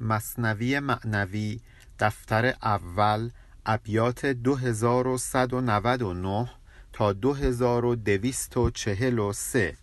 مصنوی 0.00 0.80
معنوی 0.80 1.60
دفتر 1.98 2.54
اول 2.62 3.30
ابیات 3.66 4.26
2199 4.26 6.50
تا 6.92 7.12
2243 7.12 9.76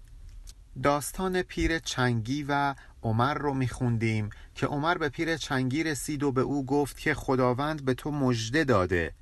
داستان 0.83 1.41
پیر 1.41 1.79
چنگی 1.79 2.43
و 2.43 2.75
عمر 3.03 3.33
رو 3.33 3.53
میخوندیم 3.53 4.29
که 4.55 4.67
عمر 4.67 4.97
به 4.97 5.10
پیر 5.10 5.37
چنگی 5.37 5.83
رسید 5.83 6.23
و 6.23 6.31
به 6.31 6.41
او 6.41 6.65
گفت 6.65 6.99
که 6.99 7.13
خداوند 7.13 7.85
به 7.85 7.93
تو 7.93 8.12
مژده 8.12 8.63
داده. 8.63 9.13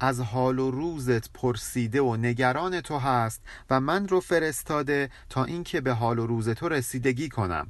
از 0.00 0.20
حال 0.20 0.58
و 0.58 0.70
روزت 0.70 1.32
پرسیده 1.32 2.02
و 2.02 2.16
نگران 2.16 2.80
تو 2.80 2.98
هست 2.98 3.42
و 3.70 3.80
من 3.80 4.08
رو 4.08 4.20
فرستاده 4.20 5.10
تا 5.28 5.44
اینکه 5.44 5.80
به 5.80 5.92
حال 5.92 6.18
و 6.18 6.26
روز 6.26 6.48
تو 6.48 6.68
رسیدگی 6.68 7.28
کنم. 7.28 7.66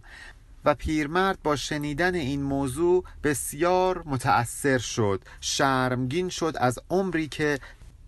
و 0.66 0.74
پیرمرد 0.74 1.38
با 1.42 1.56
شنیدن 1.56 2.14
این 2.14 2.42
موضوع 2.42 3.04
بسیار 3.24 4.02
متأثر 4.06 4.78
شد. 4.78 5.24
شرمگین 5.40 6.28
شد 6.28 6.54
از 6.56 6.78
عمری 6.90 7.28
که 7.28 7.58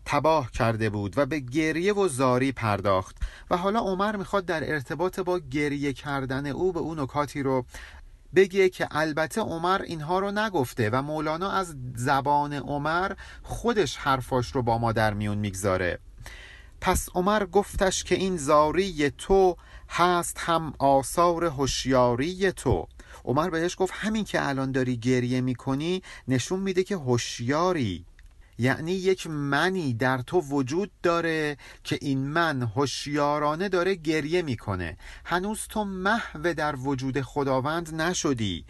تباه 0.05 0.51
کرده 0.51 0.91
بود 0.91 1.19
و 1.19 1.27
به 1.27 1.39
گریه 1.39 1.95
و 1.95 2.09
زاری 2.09 2.52
پرداخت. 2.52 3.16
و 3.51 3.57
حالا 3.57 3.80
عمر 3.80 4.16
می‌خواد 4.16 4.45
در 4.45 4.73
ارتباط 4.73 5.21
با 5.21 5.39
گریه 5.39 5.93
کردن 5.93 6.47
او 6.47 6.73
به 6.73 6.80
اون 6.80 7.01
نکاتی 7.01 7.43
رو 7.43 7.65
بگه 8.35 8.69
که 8.69 8.88
البته 8.91 9.41
عمر 9.41 9.83
اینها 9.83 10.19
رو 10.19 10.30
نگفته 10.30 10.91
و 10.91 11.02
مولانا 11.02 11.51
از 11.51 11.77
زبان 11.95 12.52
عمر 12.52 13.13
خودش 13.43 13.97
حرفاش 13.97 14.52
رو 14.52 14.63
با 14.63 14.79
ما 14.79 14.93
در 14.93 15.15
میون 15.15 15.38
می‌گذاره. 15.38 15.99
پس 16.80 17.09
عمر 17.14 17.45
گفتش 17.45 18.05
که 18.05 18.14
این 18.14 18.37
زاری 18.37 19.10
تو 19.10 19.56
هست 19.88 20.38
هم 20.38 20.74
آثار 20.78 21.45
هوشیاری 21.45 22.52
تو. 22.52 22.88
عمر 23.24 23.51
بهش 23.51 23.77
گفت 23.78 23.92
همین 23.96 24.24
که 24.24 24.48
الان 24.48 24.73
داری 24.73 24.96
گریه 24.96 25.41
می‌کنی 25.41 26.02
نشون 26.28 26.60
میده 26.60 26.84
که 26.84 26.96
هوشیاری. 26.96 28.04
یعنی 28.60 28.93
یک 28.93 29.26
منی 29.26 29.95
در 29.95 30.18
تو 30.18 30.40
وجود 30.40 30.90
داره 31.02 31.57
که 31.85 31.98
این 32.01 32.29
من 32.29 32.62
هوشیارانه 32.62 33.68
داره 33.68 33.95
گریه 33.95 34.42
می‌کنه. 34.42 34.96
هنوز 35.24 35.60
تو 35.68 35.85
محو 35.85 36.54
در 36.54 36.76
وجود 36.76 37.20
خداوند 37.20 37.95
نشدی. 37.95 38.65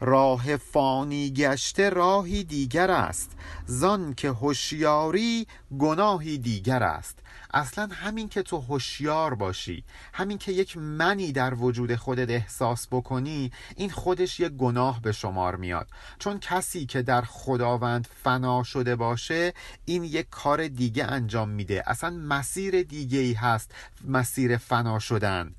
راه 0.00 0.56
فانی 0.56 1.30
گشته 1.30 1.90
راهی 1.90 2.44
دیگر 2.44 2.90
است. 2.90 3.30
زان 3.66 4.14
که 4.14 4.28
هوشیاری 4.28 5.46
گناهی 5.78 6.38
دیگر 6.38 6.82
است. 6.82 7.18
اصلا 7.54 7.88
همین 7.92 8.28
که 8.28 8.42
تو 8.42 8.58
هوشیار 8.58 9.34
باشی 9.34 9.84
همین 10.12 10.38
که 10.38 10.52
یک 10.52 10.76
منی 10.76 11.32
در 11.32 11.54
وجود 11.54 11.96
خودت 11.96 12.30
احساس 12.30 12.86
بکنی 12.90 13.52
این 13.76 13.90
خودش 13.90 14.40
یک 14.40 14.52
گناه 14.52 15.02
به 15.02 15.12
شمار 15.12 15.56
میاد. 15.56 15.88
چون 16.18 16.38
کسی 16.38 16.86
که 16.86 17.02
در 17.02 17.22
خداوند 17.22 18.08
فنا 18.22 18.62
شده 18.62 18.96
باشه 18.96 19.52
این 19.84 20.04
یک 20.04 20.26
کار 20.30 20.68
دیگه 20.68 21.04
انجام 21.04 21.48
میده. 21.48 21.82
اصلا 21.86 22.10
مسیر 22.10 22.82
دیگه 22.82 23.18
ای 23.18 23.32
هست 23.32 23.74
مسیر 24.04 24.56
فنا 24.56 24.98
شدن. 24.98 25.54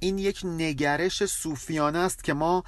این 0.00 0.18
یک 0.18 0.40
نگرش 0.44 1.24
صوفیانه 1.26 1.98
است 1.98 2.24
که 2.24 2.34
ما 2.34 2.64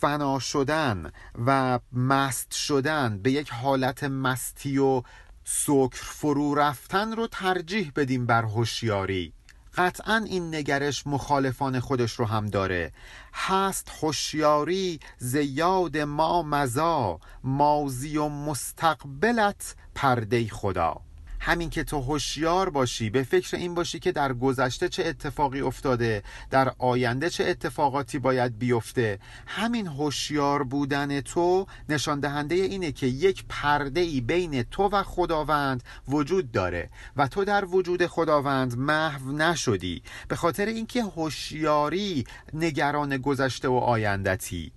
فنا 0.00 0.38
شدن 0.38 1.12
و 1.46 1.80
مست 1.92 2.54
شدن 2.54 3.18
به 3.18 3.32
یک 3.32 3.50
حالت 3.50 4.04
مستی 4.04 4.78
و 4.78 5.02
سکر 5.44 6.02
فرو 6.02 6.54
رفتن 6.54 7.12
رو 7.12 7.26
ترجیح 7.26 7.92
بدیم 7.96 8.26
بر 8.26 8.42
هوشیاری. 8.42 9.32
قطعا 9.74 10.24
این 10.26 10.54
نگرش 10.54 11.06
مخالفان 11.06 11.80
خودش 11.80 12.12
رو 12.12 12.24
هم 12.24 12.46
داره. 12.46 12.92
هست 13.34 13.90
هوشیاری 14.02 15.00
زیاد 15.18 15.98
ما 15.98 16.42
مزا 16.42 17.20
مازی 17.44 18.16
و 18.16 18.28
مستقبلت 18.28 19.74
پرده 19.94 20.48
خدا. 20.48 21.05
همین 21.46 21.70
که 21.70 21.84
تو 21.84 22.00
هوشیار 22.00 22.70
باشی 22.70 23.10
به 23.10 23.22
فکر 23.22 23.56
این 23.56 23.74
باشی 23.74 23.98
که 23.98 24.12
در 24.12 24.32
گذشته 24.32 24.88
چه 24.88 25.04
اتفاقی 25.04 25.60
افتاده 25.60 26.22
در 26.50 26.72
آینده 26.78 27.30
چه 27.30 27.44
اتفاقاتی 27.44 28.18
باید 28.18 28.58
بیفته. 28.58 29.18
همین 29.46 29.86
هوشیار 29.86 30.62
بودن 30.62 31.20
تو 31.20 31.66
نشان 31.88 32.20
دهنده 32.20 32.54
اینه 32.54 32.92
که 32.92 33.06
یک 33.06 33.44
پرده 33.48 34.00
ای 34.00 34.20
بین 34.20 34.62
تو 34.62 34.82
و 34.82 35.02
خداوند 35.02 35.82
وجود 36.08 36.52
داره 36.52 36.90
و 37.16 37.28
تو 37.28 37.44
در 37.44 37.64
وجود 37.64 38.06
خداوند 38.06 38.78
محو 38.78 39.32
نشدی. 39.32 40.02
به 40.28 40.36
خاطر 40.36 40.66
اینکه 40.66 41.02
هوشیاری 41.02 42.24
نگران 42.54 43.16
گذشته 43.16 43.68
و 43.68 43.74
آیندتی. 43.74 44.72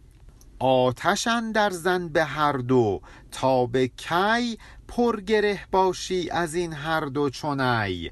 آتشن 0.60 1.52
در 1.52 1.70
زن 1.70 2.08
به 2.08 2.24
هر 2.24 2.52
دو 2.52 3.02
تا 3.32 3.66
به 3.66 3.88
کی 3.88 4.58
پرگره 4.88 5.60
باشی 5.72 6.30
از 6.30 6.56
این 6.56 6.74
هر 6.74 7.02
دو 7.02 7.30
چونی 7.30 8.12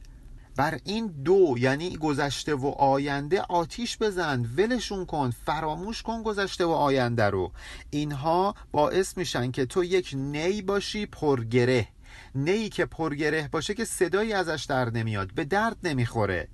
بر 0.55 0.79
این 0.83 1.07
دو 1.07 1.55
یعنی 1.57 1.97
گذشته 1.97 2.55
و 2.55 2.67
آینده 2.67 3.41
آتیش 3.41 3.97
بزن 3.97 4.45
ولشون 4.57 5.05
کن 5.05 5.33
فراموش 5.45 6.01
کن 6.01 6.23
گذشته 6.23 6.65
و 6.65 6.69
آینده 6.69 7.25
رو. 7.25 7.51
اینها 7.89 8.55
باعث 8.71 9.17
میشن 9.17 9.51
که 9.51 9.65
تو 9.65 9.83
یک 9.83 10.11
نی 10.13 10.61
باشی 10.61 11.05
پرگره. 11.05 11.87
نی 12.35 12.69
که 12.69 12.85
پرگره 12.85 13.49
باشه 13.51 13.73
که 13.73 13.85
صدایی 13.85 14.33
ازش 14.33 14.65
در 14.69 14.89
نمیاد 14.89 15.33
به 15.35 15.45
درد 15.45 15.77
نمی‌خوره. 15.83 16.47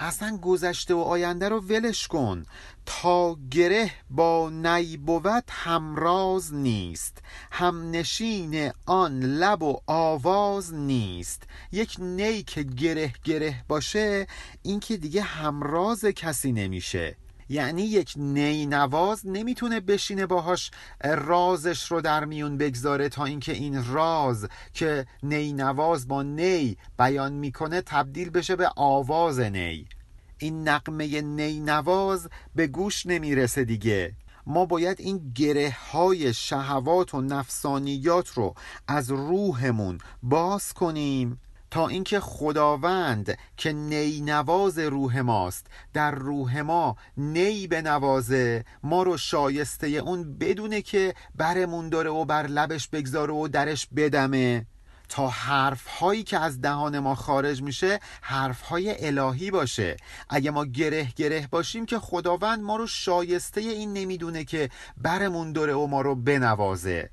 اصلا 0.00 0.36
گذشته 0.36 0.94
و 0.94 0.98
آینده 0.98 1.48
رو 1.48 1.60
ولش 1.60 2.08
کن. 2.08 2.46
تا 2.86 3.36
گره 3.50 3.90
با 4.10 4.50
نی 4.50 4.96
بود 4.96 5.44
همراز 5.48 6.54
نیست. 6.54 7.18
هم 7.52 7.90
نشین 7.90 8.72
آن 8.86 9.20
لب 9.20 9.62
و 9.62 9.80
آواز 9.86 10.74
نیست. 10.74 11.42
یک 11.72 11.96
نی 11.98 12.42
که 12.42 12.62
گره 12.62 13.12
گره 13.24 13.64
باشه 13.68 14.26
این 14.62 14.80
که 14.80 14.96
دیگه 14.96 15.22
همراز 15.22 16.04
کسی 16.04 16.52
نمیشه. 16.52 17.16
یعنی 17.48 17.82
یک 17.82 18.12
نی 18.16 18.66
نواز 18.66 19.26
نمی‌تونه 19.26 19.80
بشینه 19.80 20.26
باهاش 20.26 20.70
رازش 21.04 21.92
رو 21.92 22.00
در 22.00 22.24
میون 22.24 22.58
بگذاره 22.58 23.08
تا 23.08 23.24
اینکه 23.24 23.52
این 23.52 23.84
راز 23.92 24.48
که 24.74 25.06
نی 25.22 25.52
نواز 25.52 26.08
با 26.08 26.22
نی 26.22 26.76
بیان 26.98 27.32
می‌کنه 27.32 27.80
تبدیل 27.80 28.30
بشه 28.30 28.56
به 28.56 28.70
آواز 28.76 29.40
نی. 29.40 29.86
این 30.38 30.68
نقمه 30.68 31.20
نی 31.20 31.60
نواز 31.60 32.28
به 32.54 32.66
گوش 32.66 33.06
نمی‌رسه 33.06 33.64
دیگه. 33.64 34.14
ما 34.46 34.66
باید 34.66 35.00
این 35.00 35.32
گره 35.34 35.76
های 35.92 36.34
شهوات 36.34 37.14
و 37.14 37.20
نفسانیات 37.20 38.28
رو 38.28 38.54
از 38.88 39.10
روحمون 39.10 39.98
باز 40.22 40.72
کنیم. 40.72 41.40
تا 41.70 41.88
اینکه 41.88 42.20
خداوند 42.20 43.38
که 43.56 43.72
نی 43.72 44.20
نواز 44.20 44.78
روح 44.78 45.20
ماست 45.20 45.66
در 45.92 46.10
روح 46.10 46.60
ما 46.60 46.96
نی 47.16 47.66
به 47.66 47.82
نوازه 47.82 48.64
ما 48.82 49.02
رو 49.02 49.16
شایسته 49.16 49.86
اون 49.86 50.38
بدونه 50.38 50.82
که 50.82 51.14
برمون 51.34 51.88
داره 51.88 52.10
و 52.10 52.24
بر 52.24 52.46
لبش 52.46 52.88
بگذاره 52.88 53.32
و 53.32 53.48
درش 53.48 53.88
بدمه. 53.96 54.66
تا 55.08 55.28
حرف 55.28 55.86
هایی 55.86 56.22
که 56.22 56.38
از 56.38 56.60
دهان 56.60 56.98
ما 56.98 57.14
خارج 57.14 57.62
میشه 57.62 58.00
حرف 58.22 58.60
های 58.60 59.06
الهی 59.06 59.50
باشه. 59.50 59.96
اگه 60.28 60.50
ما 60.50 60.64
گره 60.64 61.08
گره 61.16 61.48
باشیم 61.50 61.86
که 61.86 61.98
خداوند 61.98 62.62
ما 62.62 62.76
رو 62.76 62.86
شایسته 62.86 63.60
این 63.60 63.92
نمی‌دونه 63.92 64.44
که 64.44 64.70
برمون 64.96 65.52
داره 65.52 65.74
و 65.74 65.86
ما 65.86 66.00
رو 66.00 66.14
بنوازه. 66.14 67.10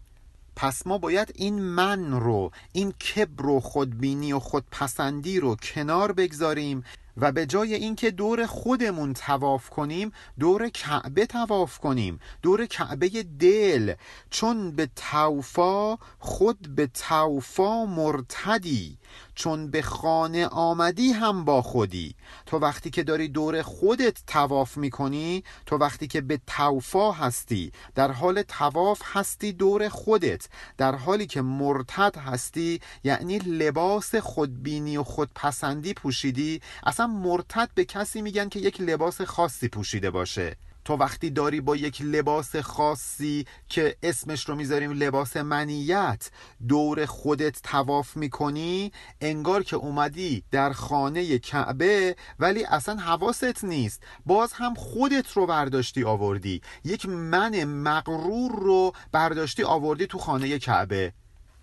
پس 0.56 0.88
ما 0.88 0.98
باید 0.98 1.32
این 1.36 1.62
من 1.62 2.12
رو 2.12 2.52
این 2.74 2.92
کبر 2.92 3.46
و 3.46 3.60
خودبینی 3.60 4.34
و 4.34 4.40
خودپسندی 4.40 5.40
رو 5.40 5.56
کنار 5.56 6.12
بگذاریم 6.12 6.84
و 7.18 7.32
به 7.32 7.46
جای 7.46 7.74
اینکه 7.74 8.12
دور 8.12 8.46
خودمون 8.46 9.14
تواف 9.14 9.70
کنیم 9.70 10.12
دور 10.40 10.70
کعبه 10.70 11.26
تواف 11.26 11.78
کنیم 11.78 12.20
دور 12.42 12.66
کعبه 12.66 13.10
دل. 13.40 13.94
چون 14.30 14.72
به 14.72 14.90
توفا 14.96 15.98
خود 16.20 16.76
به 16.76 16.88
توفا 16.88 17.86
مرتدی. 17.86 18.98
چون 19.36 19.72
به 19.72 19.82
خانه 19.82 20.48
آمدی 20.48 21.12
هم 21.12 21.46
با 21.46 21.62
خودی. 21.62 22.16
تو 22.46 22.58
وقتی 22.58 22.90
که 22.90 23.04
داری 23.04 23.28
دور 23.28 23.62
خودت 23.62 24.24
تواف 24.28 24.78
می‌کنی 24.78 25.44
تو 25.66 25.78
وقتی 25.78 26.08
که 26.08 26.22
به 26.22 26.40
توفا 26.48 27.12
هستی 27.12 27.72
در 27.96 28.12
حال 28.12 28.42
تواف 28.42 29.02
هستی 29.04 29.54
دور 29.54 29.90
خودت. 29.90 30.48
در 30.78 30.96
حالی 30.96 31.28
که 31.28 31.42
مرتد 31.42 32.18
هستی 32.18 32.80
یعنی 33.04 33.38
لباس 33.38 34.16
خودبینی 34.16 34.98
و 34.98 35.04
خودپسندی 35.04 35.94
پوشیدی 35.94 36.62
اصلا 36.84 37.08
مرتد 37.08 37.70
به 37.76 37.86
کسی 37.86 38.22
میگن 38.22 38.50
که 38.50 38.60
یک 38.60 38.82
لباس 38.82 39.22
خاصی 39.22 39.68
پوشیده 39.68 40.12
باشه. 40.12 40.56
تو 40.86 40.94
وقتی 40.94 41.30
داری 41.30 41.62
با 41.62 41.76
یک 41.76 42.02
لباس 42.02 42.56
خاصی 42.56 43.46
که 43.70 43.96
اسمش 44.04 44.50
رو 44.50 44.56
می‌ذاریم 44.56 44.92
لباس 44.92 45.38
منیت 45.38 46.32
دور 46.68 47.06
خودت 47.06 47.62
تواف 47.64 48.18
می‌کنی 48.18 48.92
انگار 49.22 49.64
که 49.64 49.76
اومدی 49.76 50.44
در 50.52 50.74
خانه 50.74 51.40
کعبه 51.40 52.16
ولی 52.40 52.66
اصلا 52.66 52.96
حواست 52.96 53.64
نیست. 53.64 54.04
باز 54.26 54.54
هم 54.54 54.74
خودت 54.74 55.32
رو 55.32 55.46
برداشتی 55.46 56.04
آوردی. 56.04 56.62
یک 56.84 57.06
من 57.06 57.64
مغرور 57.64 58.52
رو 58.52 58.92
برداشتی 59.12 59.64
آوردی 59.64 60.08
تو 60.08 60.18
خانه 60.18 60.60
کعبه. 60.60 61.14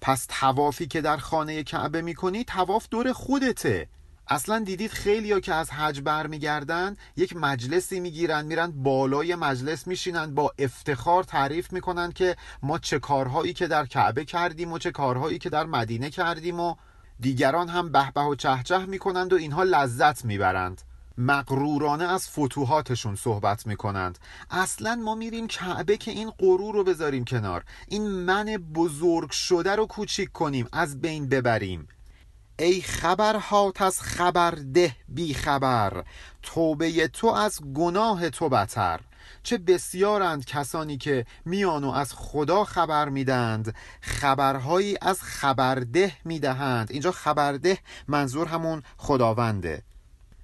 پس 0.00 0.26
توافی 0.28 0.86
که 0.86 1.00
در 1.00 1.16
خانه 1.16 1.62
کعبه 1.62 2.02
می‌کنی 2.02 2.44
تواف 2.44 2.88
دور 2.88 3.12
خودته. 3.12 3.88
اصلا 4.32 4.58
دیدید 4.58 4.90
خیلی 4.90 5.32
ها 5.32 5.40
که 5.40 5.54
از 5.54 5.70
حج 5.70 6.00
برمیگردن 6.00 6.96
یک 7.16 7.36
مجلسی 7.36 8.00
می‌گیرن 8.00 8.44
میرن 8.44 8.70
بالای 8.82 9.34
مجلس 9.34 9.86
میشینن 9.86 10.34
با 10.34 10.52
افتخار 10.58 11.24
تعریف 11.24 11.72
می‌کنن 11.72 12.12
که 12.12 12.36
ما 12.62 12.78
چه 12.78 12.98
کارهایی 12.98 13.52
که 13.52 13.66
در 13.66 13.86
کعبه 13.86 14.24
کردیم 14.24 14.72
و 14.72 14.78
چه 14.78 14.90
کارهایی 14.90 15.38
که 15.38 15.50
در 15.50 15.66
مدینه 15.66 16.10
کردیم 16.10 16.60
و 16.60 16.74
دیگران 17.20 17.68
هم 17.68 17.92
بهبه 17.92 18.20
و 18.20 18.34
چهچه 18.34 18.78
می‌کنند 18.78 19.32
و 19.32 19.36
اینها 19.36 19.62
لذت 19.62 20.24
می‌برند. 20.24 20.82
مقرورانه 21.18 22.04
از 22.04 22.28
فتوحاتشون 22.28 23.16
صحبت 23.16 23.66
می‌کنند. 23.66 24.18
اصلا 24.50 24.94
ما 24.94 25.14
میریم 25.14 25.46
کعبه 25.46 25.96
که 25.96 26.10
این 26.10 26.30
غرور 26.30 26.74
رو 26.74 26.84
بذاریم 26.84 27.24
کنار. 27.24 27.64
این 27.88 28.10
من 28.10 28.44
بزرگ 28.74 29.30
شده 29.30 29.76
رو 29.76 29.86
کوچیک 29.86 30.32
کنیم 30.32 30.68
از 30.72 31.00
بین 31.00 31.28
ببریم. 31.28 31.88
ای 32.58 32.80
خبرهات 32.80 33.82
از 33.82 34.00
خبر 34.00 34.50
ده 34.50 34.96
بی 35.08 35.34
خبر 35.34 36.04
توبه 36.42 37.08
تو 37.08 37.26
از 37.26 37.60
گناه 37.74 38.30
تو 38.30 38.48
بتر. 38.48 39.00
چه 39.42 39.58
بسیارند 39.58 40.44
کسانی 40.44 40.96
که 40.96 41.26
میان 41.44 41.84
و 41.84 41.90
از 41.90 42.12
خدا 42.14 42.64
خبر 42.64 43.08
میدند 43.08 43.74
خبرهایی 44.00 44.96
از 45.02 45.22
خبرده 45.22 46.12
می‌دهند. 46.24 46.92
اینجا 46.92 47.12
خبرده 47.12 47.78
منظور 48.08 48.48
همون 48.48 48.82
خداونده. 48.96 49.82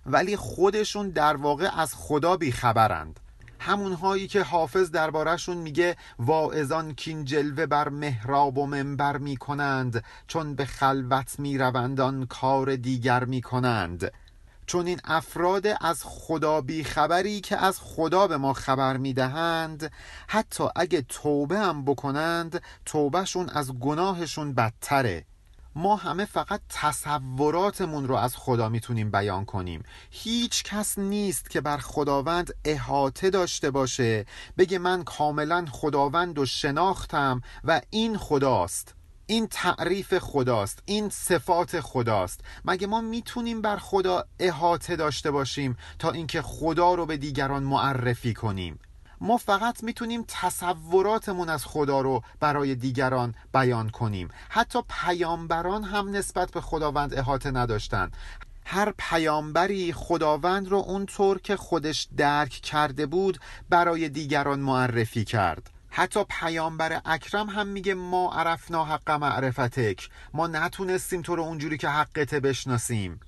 ولی 0.07 0.37
خودشون 0.37 1.11
در 1.11 1.37
واقع 1.37 1.81
از 1.81 1.95
خدا 1.95 2.37
بیخبرند 2.37 3.21
همونهایی 3.61 4.29
که 4.29 4.43
حافظ 4.43 4.91
دربارهشون 4.91 5.57
میگه 5.57 5.97
واعظان 6.19 6.95
کین 6.95 7.25
جلوه 7.25 7.67
بر 7.67 7.89
محراب 7.89 8.59
و 8.59 8.67
منبر 8.67 9.17
می‌کنند 9.17 10.05
چون 10.27 10.55
به 10.55 10.65
خلوت 10.65 11.39
می‌روند 11.39 12.29
کار 12.29 12.77
دیگر 12.77 13.25
می‌کنند. 13.25 14.13
چون 14.67 14.87
این 14.87 15.01
افراد 15.05 15.67
از 15.81 16.03
خدا 16.05 16.61
بیخبری 16.61 17.41
که 17.41 17.57
از 17.57 17.81
خدا 17.81 18.27
به 18.27 18.37
ما 18.37 18.53
خبر 18.53 18.97
می‌دهند 18.97 19.93
حتی 20.29 20.65
اگه 20.77 21.03
توبه 21.03 21.59
هم 21.59 21.85
بکنند 21.85 22.63
توبهشون 22.85 23.49
از 23.49 23.73
گناهشون 23.73 24.55
بدتره. 24.55 25.25
ما 25.79 25.97
همه 25.97 26.25
فقط 26.25 26.61
تصوراتمون 26.69 28.09
رو 28.09 28.15
از 28.15 28.37
خدا 28.37 28.69
می‌تونیم 28.69 29.11
بیان 29.11 29.45
کنیم. 29.45 29.83
هیچ 30.11 30.65
کس 30.65 30.99
نیست 30.99 31.51
که 31.51 31.61
بر 31.61 31.79
خداوند 31.79 32.55
احاطه 32.65 33.31
داشته 33.31 33.71
باشه 33.71 34.27
بگه 34.59 34.79
من 34.79 35.05
کاملا 35.05 35.67
خداوند 35.71 36.39
و 36.39 36.47
شناختم 36.47 37.43
و 37.65 37.81
این 37.91 38.17
خداست. 38.17 38.95
این 39.27 39.47
تعریف 39.47 40.19
خداست 40.19 40.83
این 40.85 41.09
صفات 41.09 41.81
خداست. 41.81 42.41
مگه 42.65 42.87
ما 42.87 43.01
می‌تونیم 43.01 43.63
بر 43.63 43.77
خدا 43.77 44.25
احاطه 44.39 44.97
داشته 44.97 45.31
باشیم 45.31 45.77
تا 45.99 46.11
اینکه 46.11 46.43
خدا 46.43 46.95
رو 46.95 47.07
به 47.07 47.17
دیگران 47.17 47.63
معرفی 47.63 48.35
کنیم؟ 48.35 48.79
ما 49.21 49.37
فقط 49.37 49.85
می‌تونیم 49.85 50.25
تصوراتمون 50.29 51.49
از 51.49 51.65
خدا 51.65 52.01
رو 52.01 52.23
برای 52.41 52.75
دیگران 52.75 53.35
بیان 53.55 53.91
کنیم. 53.91 54.29
حتی 54.49 54.79
پیامبران 54.89 55.85
هم 55.85 56.11
نسبت 56.17 56.51
به 56.51 56.61
خداوند 56.61 57.15
احاطه 57.15 57.51
نداشتن. 57.51 58.11
هر 58.65 58.95
پیامبری 58.99 59.93
خداوند 59.93 60.69
رو 60.69 60.77
اونطور 60.77 61.39
که 61.39 61.57
خودش 61.57 62.09
درک 62.17 62.51
کرده 62.51 63.07
بود 63.07 63.39
برای 63.69 64.09
دیگران 64.09 64.61
معرفی 64.61 65.25
کرد. 65.25 65.71
حتی 65.91 66.25
پیامبر 66.29 67.01
اکرم 67.05 67.49
هم 67.49 67.67
میگه 67.67 67.95
ما 67.95 68.33
عرفنا 68.33 68.85
حق 68.85 69.11
معرفتک. 69.11 70.09
ما 70.35 70.47
نتونستیم 70.47 71.23
تو 71.23 71.37
رو 71.37 71.43
اونجوری 71.43 71.79
که 71.79 71.89
حقته 71.89 72.41
بشناسیم. 72.41 73.21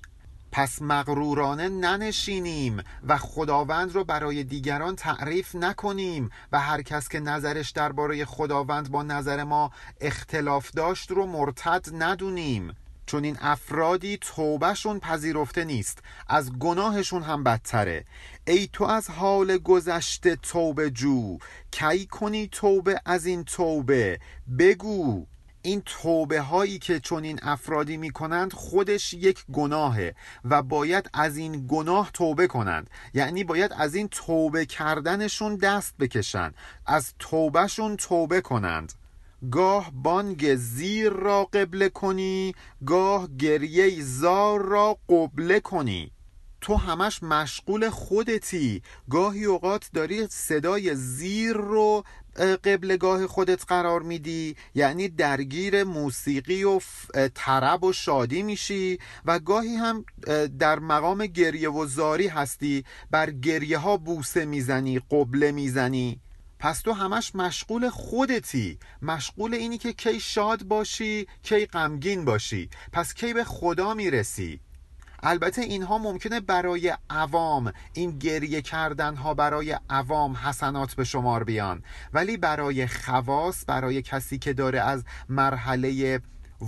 پس 0.51 0.81
مغرورانه 0.81 1.69
ننشینیم 1.69 2.83
و 3.07 3.17
خداوند 3.17 3.91
رو 3.95 4.03
برای 4.03 4.43
دیگران 4.43 4.95
تعریف 4.95 5.55
نکنیم 5.55 6.29
و 6.51 6.59
هر 6.59 6.81
کس 6.81 7.09
که 7.09 7.19
نظرش 7.19 7.71
درباره 7.71 8.25
خداوند 8.25 8.91
با 8.91 9.03
نظر 9.03 9.43
ما 9.43 9.71
اختلاف 10.01 10.71
داشت 10.71 11.11
رو 11.11 11.25
مرتد 11.25 11.85
ندونیم. 11.93 12.75
چون 13.05 13.23
این 13.23 13.37
افرادی 13.41 14.17
توبهشون 14.21 14.99
پذیرفته 14.99 15.63
نیست 15.63 15.99
از 16.27 16.59
گناهشون 16.59 17.23
هم 17.23 17.43
بدتره. 17.43 18.05
ای 18.47 18.69
تو 18.73 18.83
از 18.83 19.09
حال 19.09 19.57
گذشته 19.57 20.35
توبه 20.35 20.89
جو 20.89 21.37
کی 21.71 22.05
کنی 22.05 22.47
توبه 22.47 23.01
از 23.05 23.25
این 23.25 23.43
توبه؟ 23.43 24.19
بگو. 24.59 25.25
این 25.63 25.81
توبه 25.85 26.41
هایی 26.41 26.79
که 26.79 26.99
چون 26.99 27.23
این 27.23 27.39
افرادی 27.41 27.97
می 27.97 28.09
کنند 28.09 28.53
خودش 28.53 29.13
یک 29.13 29.45
گناهه 29.53 30.15
و 30.45 30.63
باید 30.63 31.09
از 31.13 31.37
این 31.37 31.67
گناه 31.67 32.11
توبه 32.11 32.47
کنند. 32.47 32.89
یعنی 33.13 33.43
باید 33.43 33.73
از 33.77 33.95
این 33.95 34.07
توبه 34.07 34.65
کردنشون 34.65 35.55
دست 35.55 35.97
بکشند. 35.99 36.55
از 36.85 37.13
توبهشون 37.19 37.97
توبه 37.97 38.41
کنند. 38.41 38.93
گاه 39.51 39.91
بانگ 39.93 40.55
زیر 40.55 41.09
را 41.09 41.45
قبله 41.45 41.89
کنی 41.89 42.55
گاه 42.85 43.27
گریه 43.37 44.01
زار 44.01 44.61
را 44.61 44.97
قبله 45.09 45.59
کنی. 45.59 46.11
تو 46.61 46.75
همش 46.75 47.23
مشغول 47.23 47.89
خودتی. 47.89 48.81
گاهی 49.09 49.45
اوقات 49.45 49.89
داری 49.93 50.27
صدای 50.27 50.95
زیر 50.95 51.53
رو 51.53 52.03
قبلگاه 52.35 53.27
خودت 53.27 53.65
قرار 53.67 54.01
میدی؟ 54.01 54.55
یعنی 54.75 55.09
درگیر 55.09 55.83
موسیقی 55.83 56.63
و 56.63 56.79
طرب 57.33 57.83
و 57.83 57.93
شادی 57.93 58.43
میشی 58.43 58.99
و 59.25 59.39
گاهی 59.39 59.75
هم 59.75 60.05
در 60.59 60.79
مقام 60.79 61.25
گریه 61.25 61.69
و 61.69 61.85
زاری 61.85 62.27
هستی 62.27 62.85
بر 63.11 63.31
گریه 63.31 63.77
ها 63.77 63.97
بوسه 63.97 64.45
می‌زنی 64.45 64.99
قبله 65.11 65.51
می‌زنی. 65.51 66.19
پس 66.59 66.81
تو 66.81 66.91
همش 66.91 67.35
مشغول 67.35 67.89
خودتی. 67.89 68.79
مشغول 69.01 69.53
اینی 69.53 69.77
که 69.77 69.93
کی 69.93 70.19
شاد 70.19 70.63
باشی 70.63 71.27
کی 71.43 71.65
غمگین 71.65 72.25
باشی. 72.25 72.69
پس 72.93 73.13
کی 73.13 73.33
به 73.33 73.43
خدا 73.43 73.93
می‌رسی؟ 73.93 74.59
البته 75.23 75.61
اینها 75.61 75.97
ممکنه 75.97 76.39
برای 76.39 76.97
عوام 77.09 77.73
این 77.93 78.19
گریه 78.19 78.61
کردن 78.61 79.15
ها 79.15 79.33
برای 79.33 79.77
عوام 79.89 80.35
حسنات 80.35 80.93
به 80.93 81.03
شمار 81.03 81.43
بیان. 81.43 81.83
ولی 82.13 82.37
برای 82.37 82.87
خواص 82.87 83.63
برای 83.67 84.01
کسی 84.01 84.37
که 84.37 84.53
داره 84.53 84.79
از 84.81 85.03
مرحله 85.29 86.21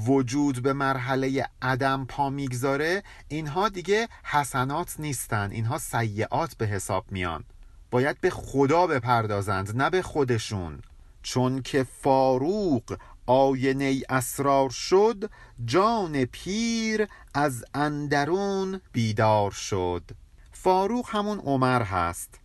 وجود 0.07 0.63
به 0.63 0.73
مرحله 0.73 1.49
عدم 1.61 2.05
پا 2.05 2.29
می‌گذاره 2.29 3.03
اینها 3.27 3.69
دیگه 3.69 4.07
حسنات 4.23 4.95
نیستن. 4.99 5.51
اینها 5.51 5.77
سیعات 5.77 6.55
به 6.55 6.65
حساب 6.65 7.05
میان. 7.11 7.43
باید 7.91 8.21
به 8.21 8.29
خدا 8.29 8.87
بپردازند 8.87 9.77
نه 9.77 9.89
به 9.89 10.01
خودشون. 10.01 10.81
چون 11.23 11.61
که 11.61 11.83
فاروق 11.83 12.97
آینه 13.25 14.01
اسرار 14.09 14.69
شد 14.69 15.29
جان 15.65 16.25
پیر 16.25 17.07
از 17.33 17.65
اندرون 17.73 18.81
بیدار 18.91 19.51
شد. 19.51 20.03
فاروق 20.51 21.09
همون 21.09 21.39
عمر 21.39 21.81
هست. 21.81 22.39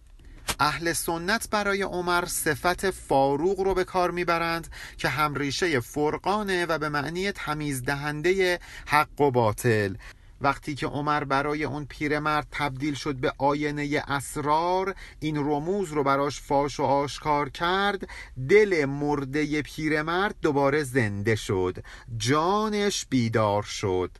اهل 0.60 0.92
سنت 0.92 1.50
برای 1.50 1.82
عمر 1.82 2.24
صفت 2.24 2.90
فاروق 2.90 3.60
رو 3.60 3.74
به 3.74 3.84
کار 3.84 4.10
می‌برند 4.10 4.68
که 4.96 5.08
همریشه 5.08 5.80
فرقانه 5.80 6.66
و 6.66 6.78
به 6.78 6.88
معنی 6.88 7.32
تمیز 7.32 7.82
دهنده 7.84 8.60
حق 8.86 9.20
و 9.20 9.30
باطل. 9.30 9.94
وقتی 10.40 10.74
که 10.74 10.86
عمر 10.86 11.24
برای 11.24 11.64
اون 11.64 11.84
پیرمرد 11.84 12.46
تبدیل 12.50 12.94
شد 12.94 13.16
به 13.16 13.32
آینه 13.38 14.02
اسرار 14.08 14.94
این 15.20 15.36
رموز 15.36 15.92
رو 15.92 16.04
براش 16.04 16.40
فاش 16.40 16.80
و 16.80 16.82
آشکار 16.82 17.48
کرد 17.48 18.08
دل 18.48 18.84
مرده 18.84 19.62
پیرمرد 19.62 20.34
دوباره 20.42 20.82
زنده 20.82 21.34
شد 21.34 21.84
جانش 22.16 23.06
بیدار 23.10 23.62
شد. 23.62 24.10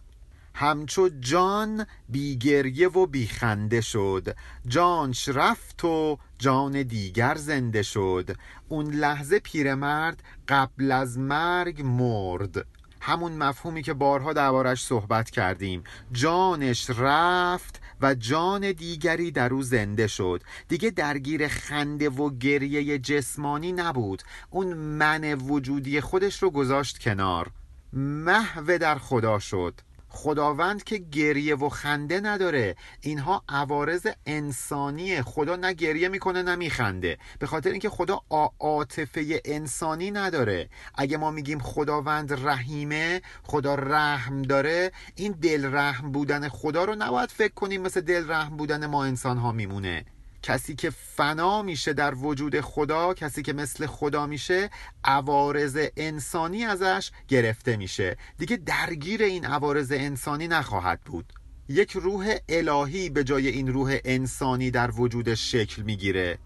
همچو 0.55 1.09
جان 1.21 1.87
بیگریه 2.09 2.89
و 2.89 3.07
بیخنده 3.07 3.81
شد. 3.81 4.37
جانش 4.67 5.29
رفت 5.29 5.85
و 5.85 6.19
جان 6.39 6.83
دیگر 6.83 7.35
زنده 7.35 7.83
شد. 7.83 8.37
اون 8.69 8.95
لحظه 8.95 9.39
پیرمرد 9.39 10.23
قبل 10.49 10.93
از 10.93 11.19
مرگ 11.19 11.83
مرد. 11.83 12.67
همون 13.01 13.33
مفهومی 13.33 13.83
که 13.83 13.95
بارها 13.95 14.33
دربارش 14.33 14.85
صحبت 14.85 15.31
کردیم. 15.31 15.85
جانش 16.13 16.91
رفت 16.91 17.81
و 18.01 18.15
جان 18.15 18.73
دیگری 18.73 19.31
در 19.31 19.55
او 19.55 19.63
زنده 19.63 20.07
شد. 20.07 20.43
دیگه 20.69 20.91
درگیر 20.91 21.49
خنده 21.49 22.11
و 22.11 22.31
گریه 22.39 22.99
جسمانی 22.99 23.73
نبود. 23.73 24.23
اون 24.51 24.75
من 24.75 25.35
وجودی 25.35 26.01
خودش 26.01 26.43
رو 26.43 26.51
گذاشت 26.51 26.99
کنار. 26.99 27.51
محو 27.93 28.79
در 28.79 28.99
خدا 28.99 29.39
شد. 29.39 29.81
خداوند 30.09 30.85
که 30.85 30.99
گریه 30.99 31.55
و 31.55 31.69
خنده 31.69 32.21
نداره. 32.21 32.77
اینها 33.01 33.43
عوارض 33.49 34.07
انسانی 34.27 35.23
خدا 35.23 35.57
نه 35.57 35.73
گریه 35.73 36.09
می‌کنه 36.09 36.43
نه 36.43 36.57
میخنده. 36.57 37.19
به 37.39 37.47
خاطر 37.47 37.71
اینکه 37.71 37.89
خدا 37.89 38.21
عاطفه 38.59 39.41
انسانی 39.45 40.11
نداره. 40.11 40.69
اگه 40.95 41.17
ما 41.17 41.31
میگیم 41.31 41.59
خداوند 41.59 42.47
رحیمه 42.47 43.23
خدا 43.43 43.75
رحم 43.75 44.43
داره 44.43 44.93
این 45.15 45.33
دل 45.33 45.75
رحم 45.75 46.13
بودن 46.13 46.49
خدا 46.49 46.85
رو 46.85 46.95
نباید 46.95 47.31
فکر 47.31 47.55
کنیم. 47.55 47.83
مثل 47.83 48.01
دل 48.01 48.31
رحم 48.31 48.57
بودن 48.57 48.87
ما 48.87 49.05
انسان 49.05 49.39
ها 49.39 49.53
میمونه. 49.53 50.05
کسی 50.49 50.75
که 50.75 50.91
فنا 50.91 51.63
میشه 51.63 51.93
در 51.93 52.15
وجود 52.15 52.61
خدا 52.61 53.15
کسی 53.15 53.43
که 53.43 53.53
مثل 53.53 53.87
خدا 53.87 54.27
میشه 54.27 54.71
عوارض 55.05 55.79
انسانی 55.97 56.65
ازش 56.65 57.11
گرفته 57.29 57.77
میشه. 57.77 58.17
دیگه 58.39 58.57
درگیر 58.57 59.23
این 59.23 59.45
عوارض 59.45 59.93
انسانی 59.93 60.49
نخواهد 60.49 61.01
بود. 61.01 61.33
یک 61.69 61.93
روح 61.93 62.37
الهی 62.49 63.11
به 63.11 63.25
جای 63.25 63.49
این 63.49 63.69
روح 63.69 63.99
انسانی 64.05 64.71
در 64.71 64.91
وجودش 64.91 65.53
شکل 65.53 65.83
می‌گیره. 65.83 66.39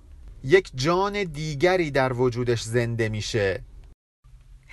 یک 0.45 0.71
جان 0.75 1.25
دیگری 1.25 1.91
در 1.91 2.13
وجودش 2.13 2.63
زنده 2.63 3.09
میشه. 3.09 3.63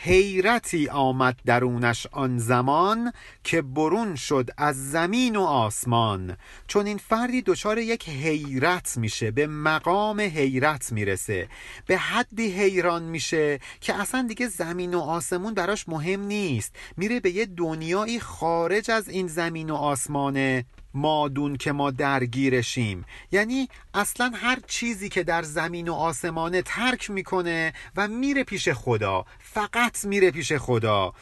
حیرتی 0.02 0.88
آمد 0.88 1.40
درونش 1.46 2.08
آن 2.12 2.38
زمان 2.38 3.12
که 3.44 3.62
برون 3.62 4.16
شد 4.16 4.50
از 4.58 4.92
زمین 4.92 5.36
و 5.36 5.42
آسمان. 5.42 6.38
چون 6.68 6.86
این 6.86 6.98
فردی 6.98 7.42
دچار 7.42 7.78
یک 7.78 8.10
حیرت 8.10 8.98
میشه 8.98 9.32
به 9.32 9.48
مقام 9.48 10.20
حیرت 10.20 10.92
می‌رسه 10.92 11.50
به 11.86 11.98
حدی 11.98 12.52
حیران 12.52 13.04
میشه 13.04 13.60
که 13.82 13.96
اصلا 13.96 14.26
دیگه 14.28 14.48
زمین 14.48 14.94
و 14.94 15.00
آسمون 15.00 15.54
براش 15.54 15.90
مهم 15.90 16.22
نیست. 16.22 16.76
میره 16.98 17.20
به 17.20 17.32
یه 17.32 17.46
دنیایی 17.46 18.20
خارج 18.20 18.92
از 18.92 19.10
این 19.10 19.28
زمین 19.28 19.70
و 19.70 19.76
آسمانه. 19.76 20.66
مادون 20.94 21.56
که 21.56 21.72
ما 21.72 21.92
درگیرشیم. 21.92 23.06
یعنی 23.32 23.70
اصلا 23.94 24.32
هر 24.36 24.60
چیزی 24.68 25.10
که 25.10 25.24
در 25.24 25.44
زمین 25.44 25.90
و 25.90 25.94
آسمانه 25.94 26.62
ترک 26.62 27.10
می‌کنه 27.10 27.74
و 27.96 28.08
میره 28.08 28.44
پیش 28.44 28.70
خدا. 28.70 29.26
فقط 29.40 30.06
میره 30.06 30.32
پیش 30.32 30.54
خدا. 30.54 31.14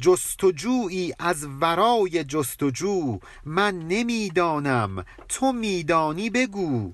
جستجویی 0.00 1.14
از 1.18 1.46
ورای 1.60 2.24
جستجو. 2.24 3.18
من 3.44 3.78
نمی‌دانم. 3.78 5.04
تو 5.28 5.52
میدانی 5.52 6.30
بگو. 6.30 6.92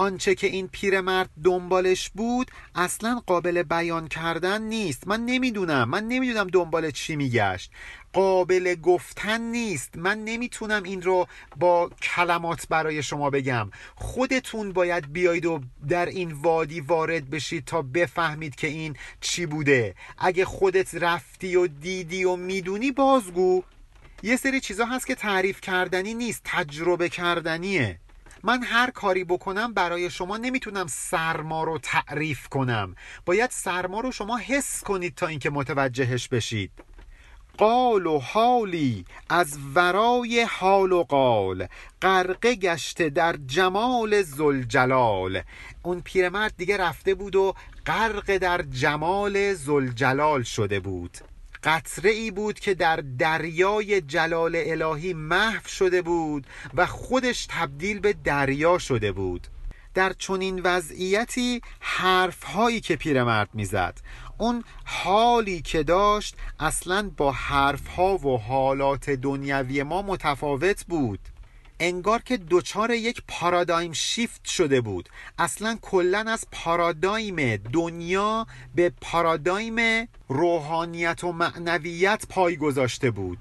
آنچه 0.00 0.34
که 0.34 0.46
این 0.46 0.68
پیرمرد 0.68 1.30
دنبالش 1.44 2.10
بود 2.10 2.50
اصلا 2.74 3.22
قابل 3.26 3.62
بیان 3.62 4.08
کردن 4.08 4.62
نیست. 4.62 5.08
من 5.08 5.20
نمی‌دونم. 5.20 5.88
من 5.88 6.04
نمی‌دونم 6.04 6.46
دنبال 6.46 6.90
چی 6.90 7.16
میگشت. 7.16 7.70
قابل 8.12 8.74
گفتن 8.74 9.40
نیست. 9.40 9.96
من 9.96 10.24
نمی‌تونم 10.24 10.82
این 10.82 11.02
رو 11.02 11.26
با 11.56 11.90
کلمات 12.02 12.68
برای 12.68 13.02
شما 13.02 13.30
بگم. 13.30 13.70
خودتون 13.94 14.72
باید 14.72 15.12
بیایید 15.12 15.46
و 15.46 15.60
در 15.88 16.06
این 16.06 16.32
وادی 16.32 16.80
وارد 16.80 17.30
بشید 17.30 17.64
تا 17.64 17.82
بفهمید 17.82 18.54
که 18.54 18.66
این 18.66 18.96
چی 19.20 19.46
بوده. 19.46 19.94
اگه 20.18 20.44
خودت 20.44 20.94
رفتی 20.94 21.56
و 21.56 21.66
دیدی 21.66 22.24
و 22.24 22.36
می‌دونی 22.36 22.90
بازگو. 22.90 23.62
یه 24.22 24.36
سری 24.36 24.60
چیزا 24.60 24.84
هست 24.84 25.06
که 25.06 25.14
تعریف 25.14 25.60
کردنی 25.60 26.14
نیست. 26.14 26.42
تجربه 26.44 27.08
کردنیه. 27.08 27.98
من 28.42 28.62
هر 28.62 28.90
کاری 28.90 29.24
بکنم 29.24 29.74
برای 29.74 30.10
شما 30.10 30.36
نمی‌تونم 30.36 30.86
سرما 30.86 31.64
رو 31.64 31.78
تعریف 31.78 32.48
کنم. 32.48 32.94
باید 33.26 33.50
سرما 33.50 34.00
رو 34.00 34.12
شما 34.12 34.38
حس 34.38 34.84
کنید 34.84 35.14
تا 35.14 35.26
اینکه 35.26 35.50
متوجهش 35.50 36.28
بشید. 36.28 36.70
قال 37.58 38.06
و 38.06 38.18
حالی 38.18 39.04
از 39.28 39.58
ورای 39.74 40.46
حال 40.50 40.92
و 40.92 41.02
قال. 41.02 41.66
غرقه 42.02 42.54
گشته 42.54 43.10
در 43.10 43.36
جمال 43.46 44.22
زلجلال 44.22 45.42
اون 45.82 46.00
پیرمرد 46.00 46.54
دیگه 46.56 46.76
رفته 46.76 47.14
بود 47.14 47.36
و 47.36 47.54
غرق 47.86 48.36
در 48.36 48.62
جمال 48.62 49.54
زلجلال 49.54 50.42
شده 50.42 50.80
بود. 50.80 51.18
قطره 51.62 52.10
ای 52.10 52.30
بود 52.30 52.60
که 52.60 52.74
در 52.74 52.96
دریای 52.96 54.00
جلال 54.00 54.52
الهی 54.56 55.12
محو 55.12 55.68
شده 55.68 56.02
بود 56.02 56.46
و 56.74 56.86
خودش 56.86 57.46
تبدیل 57.50 58.00
به 58.00 58.12
دریا 58.12 58.78
شده 58.78 59.12
بود. 59.12 59.46
در 59.94 60.12
چنین 60.12 60.60
وضعیتی 60.64 61.60
حرف 61.80 62.42
هایی 62.42 62.80
که 62.80 62.96
پیرمرد 62.96 63.48
می‌زد 63.54 64.00
اون 64.38 64.64
حالی 64.84 65.62
که 65.62 65.82
داشت 65.82 66.36
اصلا 66.60 67.10
با 67.16 67.32
حرف 67.32 67.86
ها 67.86 68.16
و 68.16 68.38
حالات 68.38 69.10
دنیوی 69.10 69.82
ما 69.82 70.02
متفاوت 70.02 70.84
بود. 70.84 71.20
انگار 71.80 72.22
که 72.22 72.38
دچار 72.50 72.90
یک 72.90 73.22
پارادایم 73.28 73.92
شیفت 73.92 74.44
شده 74.44 74.80
بود. 74.80 75.08
اصلا 75.38 75.78
کلا 75.82 76.24
از 76.28 76.46
پارادایم 76.52 77.56
دنیا 77.56 78.46
به 78.74 78.92
پارادایم 79.00 80.08
روحانیت 80.28 81.24
و 81.24 81.32
معنویت 81.32 82.24
پای 82.28 82.56
گذاشته 82.56 83.10
بود. 83.10 83.38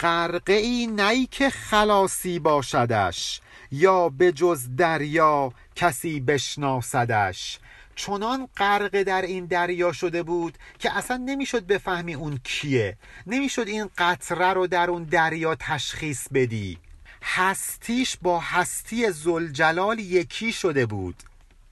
غرقه 0.00 0.52
ای 0.52 0.86
نی 0.86 1.26
که 1.26 1.50
خلاصی 1.50 2.38
باشدش 2.38 3.40
یا 3.72 4.08
به 4.08 4.32
جز 4.32 4.76
دریا 4.76 5.52
کسی 5.76 6.20
بشناسدش. 6.20 7.58
چنان 7.94 8.48
غرق 8.56 9.02
در 9.02 9.22
این 9.22 9.46
دریا 9.46 9.92
شده 9.92 10.22
بود 10.22 10.58
که 10.78 10.96
اصلا 10.96 11.16
نمی‌شد 11.16 11.66
بفهمی 11.66 12.14
اون 12.14 12.40
کیه. 12.44 12.96
نمی‌شد 13.26 13.68
این 13.68 13.90
قطره 13.98 14.52
رو 14.52 14.66
در 14.66 14.90
اون 14.90 15.04
دریا 15.04 15.54
تشخیص 15.54 16.28
بدی. 16.34 16.78
هستیش 17.22 18.16
با 18.22 18.40
هستی 18.40 19.10
زلجلال 19.12 19.98
یکی 19.98 20.52
شده 20.52 20.86
بود. 20.86 21.22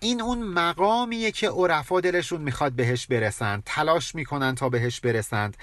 این 0.01 0.21
اون 0.21 0.43
مقامیه 0.43 1.31
که 1.31 1.49
عرفا 1.49 2.01
دلشون 2.01 2.41
می‌خواد 2.41 2.73
بهش 2.73 3.07
برسند 3.07 3.63
تلاش 3.67 4.15
می‌کنن 4.15 4.55
تا 4.55 4.69
بهش 4.69 5.01
برسند. 5.01 5.57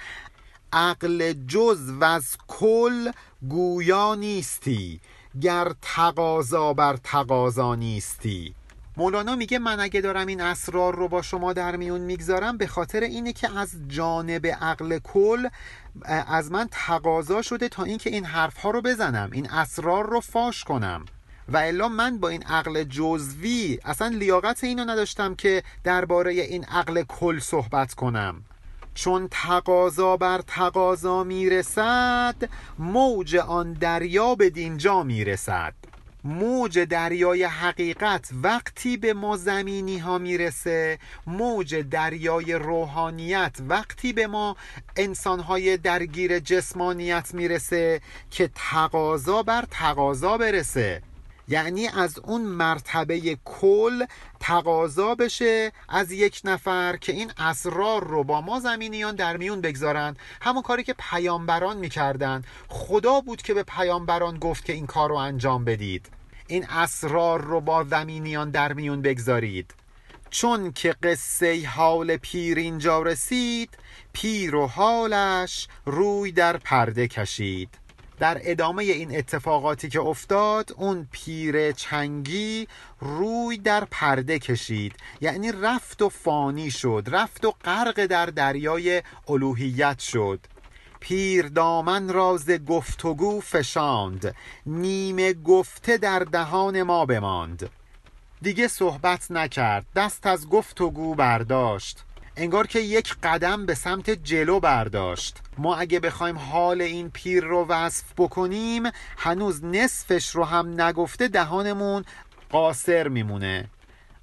عقل 0.74 1.34
جز 1.48 1.92
و 2.00 2.04
از 2.04 2.38
کل 2.48 3.12
گویا 3.50 4.16
نیستی 4.16 5.00
گر 5.42 5.72
تقاضا 5.82 6.74
بر 6.74 6.98
تقاضا 7.04 7.76
نیستی. 7.76 8.56
مولانا 8.98 9.36
میگه 9.36 9.60
من 9.60 9.80
اگه 9.80 10.02
دارم 10.02 10.28
این 10.28 10.42
اسرار 10.42 10.96
رو 10.96 11.08
با 11.08 11.22
شما 11.22 11.54
در 11.54 11.76
میون 11.76 12.02
می‌گذارم 12.02 12.58
به 12.58 12.68
خاطر 12.68 13.00
اینه 13.00 13.34
که 13.34 13.60
از 13.60 13.76
جانب 13.88 14.48
عقل 14.48 15.00
کل 15.00 15.48
از 16.06 16.52
من 16.52 16.68
تقاضا 16.72 17.42
شده 17.42 17.70
تا 17.70 17.84
اینکه 17.84 18.10
این 18.10 18.26
حرف 18.26 18.58
ها 18.58 18.70
رو 18.72 18.82
بزنم 18.82 19.30
این 19.32 19.50
اسرار 19.50 20.10
رو 20.10 20.20
فاش 20.20 20.64
کنم. 20.64 21.06
و 21.50 21.58
الا 21.58 21.88
من 21.88 22.18
با 22.18 22.30
این 22.30 22.44
عقل 22.44 22.84
جزوی 22.84 23.80
اصلا 23.86 24.08
لیاقت 24.08 24.64
اینو 24.64 24.86
نداشتم 24.86 25.36
که 25.36 25.64
درباره 25.84 26.32
این 26.32 26.64
عقل 26.64 27.04
کل 27.04 27.40
صحبت 27.40 27.94
کنم. 27.94 28.44
چون 28.94 29.28
تقاضا 29.32 30.18
بر 30.18 30.42
تقاضا 30.48 31.24
می‌رسد 31.24 32.36
موج 32.80 33.36
آن 33.36 33.74
دریا 33.74 34.36
به 34.36 34.50
دینجا 34.50 35.04
می‌رسد. 35.04 35.74
موج 36.28 36.80
دریای 36.80 37.44
حقیقت 37.44 38.30
وقتی 38.44 38.98
به 38.98 39.14
ما 39.14 39.38
زمینی 39.38 39.98
ها 39.98 40.18
می‌رسه 40.18 41.00
موج 41.28 41.76
دریای 41.76 42.54
روحانیت 42.54 43.56
وقتی 43.68 44.14
به 44.14 44.28
ما 44.28 44.56
انسان 44.96 45.40
های 45.40 45.78
درگیر 45.78 46.40
جسمانیت 46.40 47.34
می‌رسه 47.34 48.02
که 48.32 48.50
تقاضا 48.56 49.44
بر 49.44 49.66
تقاضا 49.72 50.38
برسه. 50.38 51.02
یعنی 51.48 51.88
از 51.88 52.20
اون 52.20 52.42
مرتبه 52.42 53.38
کل 53.46 54.06
تقاضا 54.40 55.16
بشه 55.16 55.72
از 55.90 56.12
یک 56.12 56.42
نفر 56.44 56.98
که 56.98 57.12
این 57.12 57.32
اسرار 57.38 58.04
رو 58.04 58.24
با 58.24 58.42
ما 58.42 58.60
زمینیان 58.60 59.16
در 59.16 59.38
میون 59.38 59.62
بگذارن. 59.62 60.16
همون 60.42 60.64
کاری 60.64 60.84
که 60.84 60.96
پیامبران 61.00 61.78
می‌کردن. 61.78 62.44
خدا 62.68 63.22
بود 63.22 63.42
که 63.42 63.54
به 63.54 63.64
پیامبران 63.64 64.40
گفت 64.40 64.66
که 64.66 64.74
این 64.74 64.86
کار 64.86 65.10
رو 65.10 65.16
انجام 65.16 65.66
بدید. 65.66 66.17
این 66.48 66.66
اسرار 66.70 67.42
رو 67.42 67.62
با 67.62 67.84
زمینیان 67.84 68.52
در 68.52 68.74
میون 68.74 69.02
بگذارید. 69.02 69.74
چون 70.30 70.72
که 70.72 70.96
قصه 71.04 71.68
حال 71.68 72.18
پیر 72.18 72.58
اینجا 72.58 73.02
رسید 73.02 73.70
پیر 74.14 74.56
و 74.56 74.68
حالش 74.68 75.68
روی 75.86 76.32
در 76.32 76.58
پرده 76.58 77.08
کشید. 77.08 77.70
در 78.20 78.38
ادامه 78.42 78.84
این 78.84 79.18
اتفاقاتی 79.18 79.90
که 79.90 80.00
افتاد 80.00 80.74
اون 80.78 81.08
پیر 81.12 81.72
چنگی 81.72 82.68
روی 83.00 83.58
در 83.58 83.86
پرده 83.92 84.40
کشید. 84.40 84.96
یعنی 85.22 85.52
رفت 85.52 86.02
و 86.02 86.10
فانی 86.10 86.72
شد 86.72 87.04
رفت 87.08 87.46
و 87.46 87.54
غرق 87.66 88.06
در 88.06 88.26
دریای 88.26 89.02
الوهیت 89.28 90.00
شد. 90.00 90.40
پیر 91.08 91.48
دامن 91.48 92.10
راز 92.10 92.50
گفتگو 92.50 93.42
فشاند. 93.42 94.36
نیمه 94.66 95.34
گفته 95.34 95.98
در 95.98 96.20
دهان 96.20 96.84
ما 96.84 97.06
بماند. 97.06 97.70
دیگه 98.42 98.68
صحبت 98.68 99.32
نکرد. 99.32 99.86
دست 99.96 100.26
از 100.26 100.50
گفتگو 100.50 101.16
برداشت. 101.16 102.04
انگار 102.38 102.68
که 102.68 102.80
یک 102.80 103.16
قدم 103.24 103.66
به 103.66 103.74
سمت 103.76 104.10
جلو 104.10 104.60
برداشت. 104.60 105.38
ما 105.58 105.76
اگه 105.76 106.00
بخوایم 106.00 106.38
حال 106.38 106.82
این 106.82 107.10
پیر 107.10 107.44
رو 107.44 107.66
وصف 107.66 108.06
بکنیم 108.18 108.84
هنوز 109.18 109.64
نصفش 109.64 110.36
رو 110.36 110.44
هم 110.44 110.82
نگفته 110.82 111.28
دهانمون 111.28 112.06
قاصر 112.50 113.08
میمونه. 113.08 113.70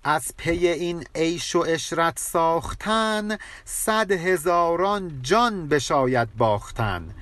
از 0.05 0.33
پی 0.37 0.69
این 0.69 1.05
عیش 1.15 1.57
و 1.57 1.65
اشرت 1.69 2.19
ساختن 2.19 3.39
صد 3.65 4.13
هزاران 4.13 5.23
جان 5.23 5.69
بشاید 5.69 6.37
باختن. 6.37 7.15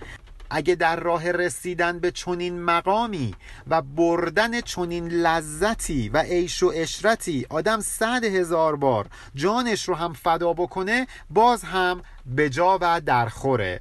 اگه 0.51 0.75
در 0.75 0.97
راه 0.97 1.31
رسیدن 1.31 1.99
به 1.99 2.11
چنین 2.11 2.62
مقامی 2.62 3.35
و 3.69 3.83
بردن 3.83 4.61
چنین 4.61 5.09
لذتی 5.09 6.09
و 6.09 6.19
عیش 6.19 6.62
و 6.62 6.73
اشرتی 6.75 7.47
آدم 7.51 7.81
صد 7.81 8.25
هزار 8.25 8.77
بار 8.77 9.07
جانش 9.35 9.89
رو 9.89 9.95
هم 9.95 10.12
فدا 10.12 10.53
بکنه 10.53 11.07
باز 11.31 11.62
هم 11.62 12.03
به 12.27 12.51
جا 12.51 12.79
و 12.81 13.01
درخوره 13.01 13.81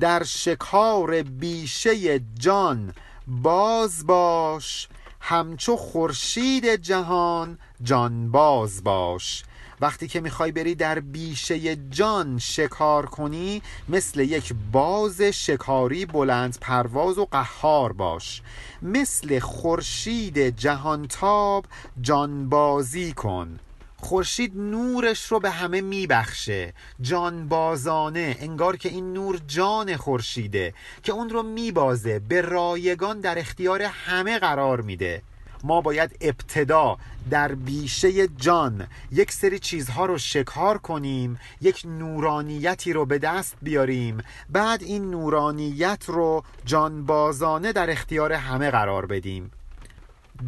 در 0.00 0.22
شکار 0.24 1.22
بیشه 1.22 2.20
جان 2.38 2.94
باز 3.26 4.06
باش 4.06 4.88
همچو 5.26 5.76
خورشید 5.76 6.74
جهان 6.74 7.58
جانباز 7.82 8.84
باش. 8.84 9.44
وقتی 9.80 10.08
که 10.08 10.20
می‌خوای 10.20 10.52
بری 10.52 10.74
در 10.74 11.00
بیشه 11.00 11.76
جان 11.76 12.38
شکار 12.38 13.06
کنی 13.06 13.62
مثل 13.88 14.20
یک 14.20 14.54
باز 14.72 15.22
شکاری 15.22 16.06
بلند 16.06 16.58
پرواز 16.60 17.18
و 17.18 17.28
قهار 17.30 17.92
باش. 17.92 18.42
مثل 18.82 19.38
خورشید 19.38 20.38
جهانتاب 20.38 21.64
جانبازی 22.00 23.12
کن. 23.12 23.58
خورشید 24.04 24.52
نورش 24.56 25.26
رو 25.26 25.40
به 25.40 25.50
همه 25.50 25.80
میبخشه. 25.80 26.72
جانبازانه 27.00 28.36
انگار 28.40 28.76
که 28.76 28.88
این 28.88 29.12
نور 29.12 29.40
جان 29.46 29.96
خورشیده 29.96 30.74
که 31.02 31.12
اون 31.12 31.30
رو 31.30 31.42
میبازه 31.42 32.18
به 32.18 32.40
رایگان 32.40 33.20
در 33.20 33.38
اختیار 33.38 33.82
همه 33.82 34.38
قرار 34.38 34.80
میده. 34.80 35.22
ما 35.64 35.80
باید 35.80 36.16
ابتدا 36.20 36.96
در 37.30 37.54
بیشه 37.54 38.28
جان 38.28 38.86
یک 39.12 39.32
سری 39.32 39.58
چیزها 39.58 40.06
رو 40.06 40.18
شکار 40.18 40.78
کنیم 40.78 41.40
یک 41.60 41.82
نورانیتی 41.84 42.92
رو 42.92 43.06
به 43.06 43.18
دست 43.18 43.56
بیاریم 43.62 44.18
بعد 44.50 44.82
این 44.82 45.10
نورانیت 45.10 46.04
رو 46.06 46.44
جانبازانه 46.64 47.72
در 47.72 47.90
اختیار 47.90 48.32
همه 48.32 48.70
قرار 48.70 49.06
بدیم. 49.06 49.50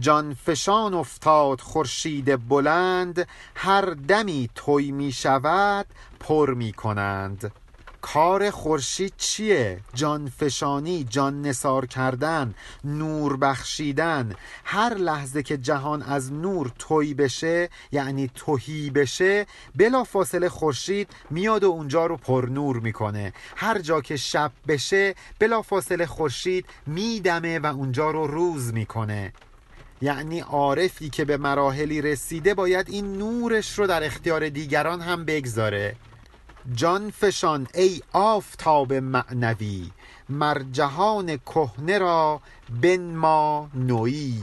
جانفشان 0.01 0.95
افتاد 0.95 1.61
خورشید 1.61 2.49
بلند 2.49 3.29
هر 3.55 3.85
دمی 4.09 4.51
توی 4.55 4.93
می 4.93 5.13
شود 5.13 5.87
پر 6.21 6.55
می 6.55 6.73
کنند. 6.73 7.53
کار 8.03 8.51
خورشید 8.51 9.13
چیه؟ 9.17 9.81
جانفشانی 9.95 11.05
جان 11.05 11.43
نسار 11.43 11.87
کردن 11.87 12.55
نور 12.85 13.37
بخشیدن. 13.37 14.35
هر 14.65 14.95
لحظه 14.95 15.43
که 15.43 15.57
جهان 15.57 16.03
از 16.03 16.33
نور 16.33 16.73
توی 16.79 17.15
بشه 17.15 17.69
یعنی 17.93 18.31
توهی 18.35 18.91
بشه 18.91 19.47
بلا 19.77 20.05
فاصله 20.05 20.49
خورشید 20.49 21.09
میاد 21.31 21.65
و 21.65 21.71
اونجا 21.71 22.07
رو 22.07 22.17
پر 22.17 22.49
نور 22.51 22.81
می‌کنه. 22.81 23.33
هر 23.57 23.79
جا 23.79 24.01
که 24.01 24.17
شب 24.17 24.53
بشه 24.69 25.15
بلا 25.39 25.63
فاصله 25.63 26.07
خورشید 26.07 26.67
میدمه 26.87 27.59
و 27.59 27.67
اونجا 27.67 28.11
رو 28.11 28.27
روز 28.27 28.73
می‌کنه. 28.73 29.33
یعنی 30.03 30.41
عارفی 30.41 31.11
که 31.11 31.25
به 31.25 31.37
مراحلی 31.37 32.03
رسیده 32.03 32.55
باید 32.55 32.91
این 32.91 33.19
نورش 33.19 33.79
رو 33.79 33.87
در 33.87 34.05
اختیار 34.05 34.49
دیگران 34.49 35.01
هم 35.01 35.25
بگذاره. 35.25 35.97
جان 36.75 37.11
فشان 37.11 37.67
ای 37.75 38.03
آفتاب 38.13 38.93
معنوی 38.93 39.91
مر 40.29 40.63
جهان 40.73 41.37
کهنه 41.37 41.99
را 41.99 42.41
بنما 42.83 43.71
نویی. 43.75 44.43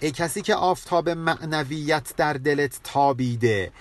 ای 0.00 0.10
کسی 0.10 0.42
که 0.42 0.54
آفتاب 0.54 1.08
معنویت 1.08 2.14
در 2.16 2.32
دلت 2.32 2.80
تابیده 2.84 3.72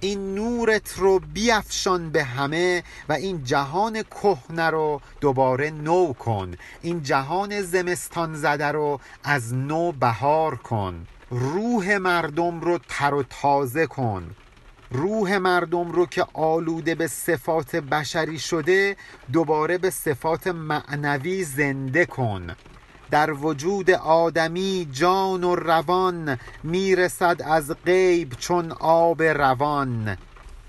این 0.00 0.34
نورت 0.34 0.98
رو 0.98 1.18
بیافشان 1.18 2.10
به 2.10 2.24
همه 2.24 2.82
و 3.08 3.12
این 3.12 3.44
جهان 3.44 4.02
کهنه 4.02 4.70
رو 4.70 5.00
دوباره 5.20 5.70
نو 5.70 6.12
کن. 6.12 6.54
این 6.82 7.02
جهان 7.02 7.62
زمستان 7.62 8.34
زده 8.34 8.66
رو 8.66 9.00
از 9.24 9.54
نو 9.54 9.92
بهار 9.92 10.54
کن. 10.54 11.06
روح 11.30 11.96
مردم 11.96 12.60
رو 12.60 12.78
تر 12.88 13.14
و 13.14 13.22
تازه 13.22 13.86
کن. 13.86 14.30
روح 14.90 15.38
مردم 15.38 15.92
رو 15.92 16.06
که 16.06 16.26
آلوده 16.32 16.94
به 16.94 17.06
صفات 17.06 17.76
بشری 17.76 18.38
شده 18.38 18.96
دوباره 19.32 19.78
به 19.78 19.90
صفات 19.90 20.46
معنوی 20.46 21.44
زنده 21.44 22.06
کن. 22.06 22.56
در 23.10 23.32
وجود 23.32 23.90
آدمی 23.90 24.88
جان 24.92 25.44
و 25.44 25.54
روان 25.54 26.38
می‌رسد 26.62 27.42
از 27.44 27.74
غیب 27.86 28.32
چون 28.38 28.72
آب 28.80 29.22
روان. 29.22 30.16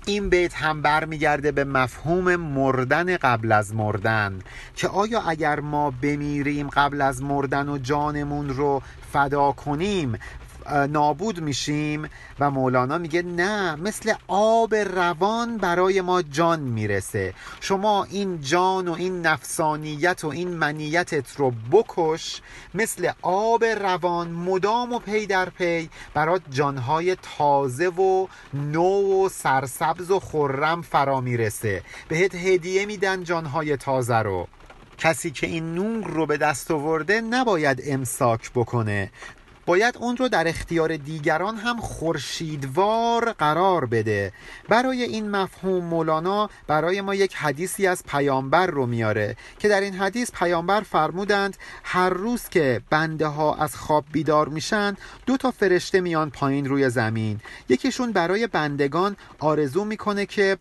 این 0.06 0.28
بیت 0.28 0.54
هم 0.54 0.82
برمیگرده 0.82 1.52
به 1.52 1.64
مفهوم 1.64 2.36
مردن 2.36 3.16
قبل 3.16 3.52
از 3.52 3.74
مردن 3.74 4.38
که 4.76 4.88
آیا 4.88 5.20
اگر 5.20 5.60
ما 5.60 5.90
بمیریم 5.90 6.68
قبل 6.68 7.00
از 7.00 7.22
مردن 7.22 7.68
و 7.68 7.78
جانمون 7.78 8.48
رو 8.48 8.82
فدا 9.12 9.52
کنیم 9.52 10.18
نابود 10.70 11.40
میشیم 11.40 12.08
و 12.40 12.50
مولانا 12.50 12.98
میگه 12.98 13.22
نه 13.22 13.76
مثل 13.76 14.14
آب 14.28 14.74
روان 14.74 15.58
برای 15.58 16.00
ما 16.00 16.22
جان 16.22 16.60
می‌رسه. 16.60 17.34
شما 17.60 18.04
این 18.04 18.40
جان 18.40 18.88
و 18.88 18.92
این 18.92 19.26
نفسانیت 19.26 20.24
و 20.24 20.28
این 20.28 20.48
منیتت 20.48 21.36
رو 21.36 21.52
بکش 21.72 22.40
مثل 22.74 23.10
آب 23.22 23.64
روان 23.64 24.30
مدام 24.30 24.92
و 24.92 24.98
پی 24.98 25.26
در 25.26 25.50
پی 25.50 25.90
برات 26.14 26.42
جانهای 26.50 27.16
تازه 27.38 27.88
و 27.88 28.26
نو 28.54 29.24
و 29.24 29.28
سرسبز 29.28 30.10
و 30.10 30.20
خرم 30.20 30.82
فرا 30.82 31.20
می‌رسه. 31.20 31.82
بهت 32.08 32.34
هدیه 32.34 32.86
میدن 32.86 33.24
جانهای 33.24 33.76
تازه 33.76 34.18
رو. 34.18 34.48
کسی 34.98 35.30
که 35.30 35.46
این 35.46 35.74
نور 35.74 36.06
رو 36.06 36.26
به 36.26 36.36
دست 36.36 36.70
آورده 36.70 37.20
نباید 37.20 37.82
امساک 37.86 38.50
بکنه. 38.54 39.10
باید 39.66 39.96
اون 39.96 40.16
رو 40.16 40.28
در 40.28 40.48
اختیار 40.48 40.96
دیگران 40.96 41.56
هم 41.56 41.80
خورشیدوار 41.80 43.32
قرار 43.32 43.86
بده. 43.86 44.32
برای 44.68 45.02
این 45.02 45.30
مفهوم 45.30 45.84
مولانا 45.84 46.50
برای 46.66 47.00
ما 47.00 47.14
یک 47.14 47.34
حدیثی 47.34 47.86
از 47.86 48.04
پیامبر 48.04 48.66
رو 48.66 48.86
میاره 48.86 49.36
که 49.58 49.68
در 49.68 49.80
این 49.80 49.94
حدیث 49.94 50.30
پیامبر 50.30 50.80
فرمودند 50.80 51.56
هر 51.84 52.10
روز 52.10 52.48
که 52.48 52.80
بنده 52.90 53.26
ها 53.26 53.54
از 53.54 53.76
خواب 53.76 54.04
بیدار 54.12 54.48
میشن 54.48 54.96
دو 55.26 55.36
تا 55.36 55.50
فرشته 55.50 56.00
میان 56.00 56.30
پایین 56.30 56.66
روی 56.66 56.90
زمین. 56.90 57.40
یکیشون 57.68 58.12
برای 58.12 58.46
بندگان 58.46 59.16
آرزو 59.38 59.84
می‌کنه 59.84 60.26
که 60.26 60.58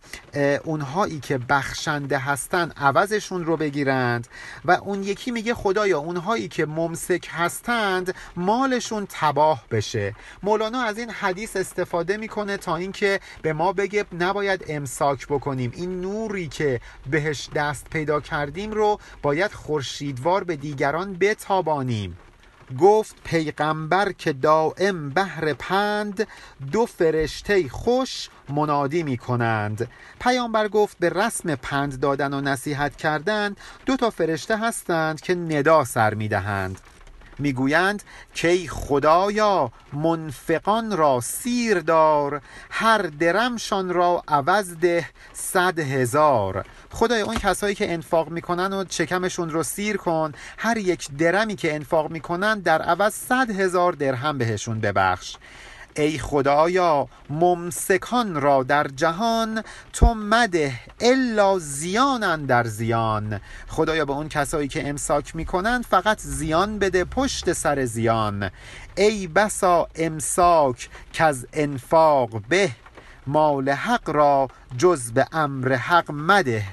اونهایی 0.63 1.19
که 1.19 1.37
بخشنده 1.37 2.17
هستن 2.17 2.71
عوضشون 2.77 3.45
رو 3.45 3.57
بگیرند 3.57 4.27
و 4.65 4.71
اون 4.71 5.03
یکی 5.03 5.31
میگه 5.31 5.53
خدایا 5.53 5.99
اونهایی 5.99 6.47
که 6.47 6.65
ممسک 6.65 7.27
هستند 7.31 8.15
مالش 9.01 9.07
تباه 9.09 9.63
بشه. 9.71 10.15
مولانا 10.43 10.81
از 10.81 10.97
این 10.97 11.09
حدیث 11.09 11.55
استفاده 11.55 12.17
می‌کنه 12.17 12.57
تا 12.57 12.75
اینکه 12.75 13.19
به 13.41 13.53
ما 13.53 13.73
بگه 13.73 14.05
نباید 14.19 14.65
امساک 14.67 15.27
بکنیم. 15.27 15.71
این 15.75 16.01
نوری 16.01 16.47
که 16.47 16.81
بهش 17.09 17.49
دست 17.55 17.89
پیدا 17.89 18.21
کردیم 18.21 18.71
رو 18.71 18.99
باید 19.21 19.51
خورشیدوار 19.51 20.43
به 20.43 20.55
دیگران 20.55 21.13
بتابانیم. 21.13 22.17
گفت 22.79 23.15
پیغمبر 23.23 24.11
که 24.11 24.33
دائم 24.33 25.09
بهر 25.09 25.53
پند 25.53 26.27
دو 26.71 26.85
فرشته 26.85 27.69
خوش 27.69 28.29
منادی 28.49 29.03
می 29.03 29.17
کنند 29.17 29.87
پیامبر 30.19 30.67
گفت 30.67 30.97
به 30.99 31.09
رسم 31.09 31.55
پند 31.55 31.99
دادن 31.99 32.33
و 32.33 32.41
نصیحت 32.41 32.95
کردن 32.95 33.55
دو 33.85 33.97
تا 33.97 34.09
فرشته 34.09 34.57
هستند 34.57 35.21
که 35.21 35.35
ندا 35.35 35.83
سر 35.85 36.13
می 36.13 36.27
دهند 36.27 36.79
می‌گویند 37.41 38.03
که 38.33 38.67
خدایا 38.69 39.71
منفقان 39.93 40.97
را 40.97 41.21
سیر 41.21 41.79
دار 41.79 42.41
هر 42.69 43.01
درمشان 43.01 43.89
را 43.93 44.23
عوض 44.27 44.75
ده 44.75 45.09
صد 45.33 45.79
هزار. 45.79 46.65
خدای 46.91 47.21
اون 47.21 47.35
کسایی 47.35 47.75
که 47.75 47.93
انفاق 47.93 48.29
می‌کنن 48.29 48.73
و 48.73 48.83
چکمشون 48.83 49.49
رو 49.49 49.63
سیر 49.63 49.97
کن 49.97 50.31
هر 50.57 50.77
یک 50.77 51.07
درمی 51.17 51.55
که 51.55 51.75
انفاق 51.75 52.11
می‌کنن 52.11 52.59
در 52.59 52.81
عوض 52.81 53.13
صد 53.13 53.49
هزار 53.49 53.93
درهم 53.93 54.37
بهشون 54.37 54.79
ببخش. 54.79 55.35
ای 55.95 56.17
خدایا 56.17 57.07
ممسکان 57.29 58.41
را 58.41 58.63
در 58.63 58.87
جهان 58.87 59.63
تو 59.93 60.13
مده 60.13 60.73
الا 60.99 61.59
زیانن 61.59 62.45
در 62.45 62.63
زیان. 62.63 63.41
خدایا 63.67 64.05
به 64.05 64.13
اون 64.13 64.29
کسایی 64.29 64.67
که 64.67 64.89
امساک 64.89 65.35
می‌کنند 65.35 65.85
فقط 65.85 66.19
زیان 66.19 66.79
بده 66.79 67.03
پشت 67.03 67.53
سر 67.53 67.85
زیان. 67.85 68.51
ای 68.97 69.27
بسا 69.27 69.87
امساک 69.95 70.89
که 71.13 71.23
از 71.23 71.47
انفاق 71.53 72.41
به. 72.49 72.71
مال 73.27 73.69
حق 73.69 74.09
را 74.09 74.47
جز 74.77 75.11
به 75.11 75.27
امر 75.31 75.73
حق 75.73 76.11
مده. 76.11 76.63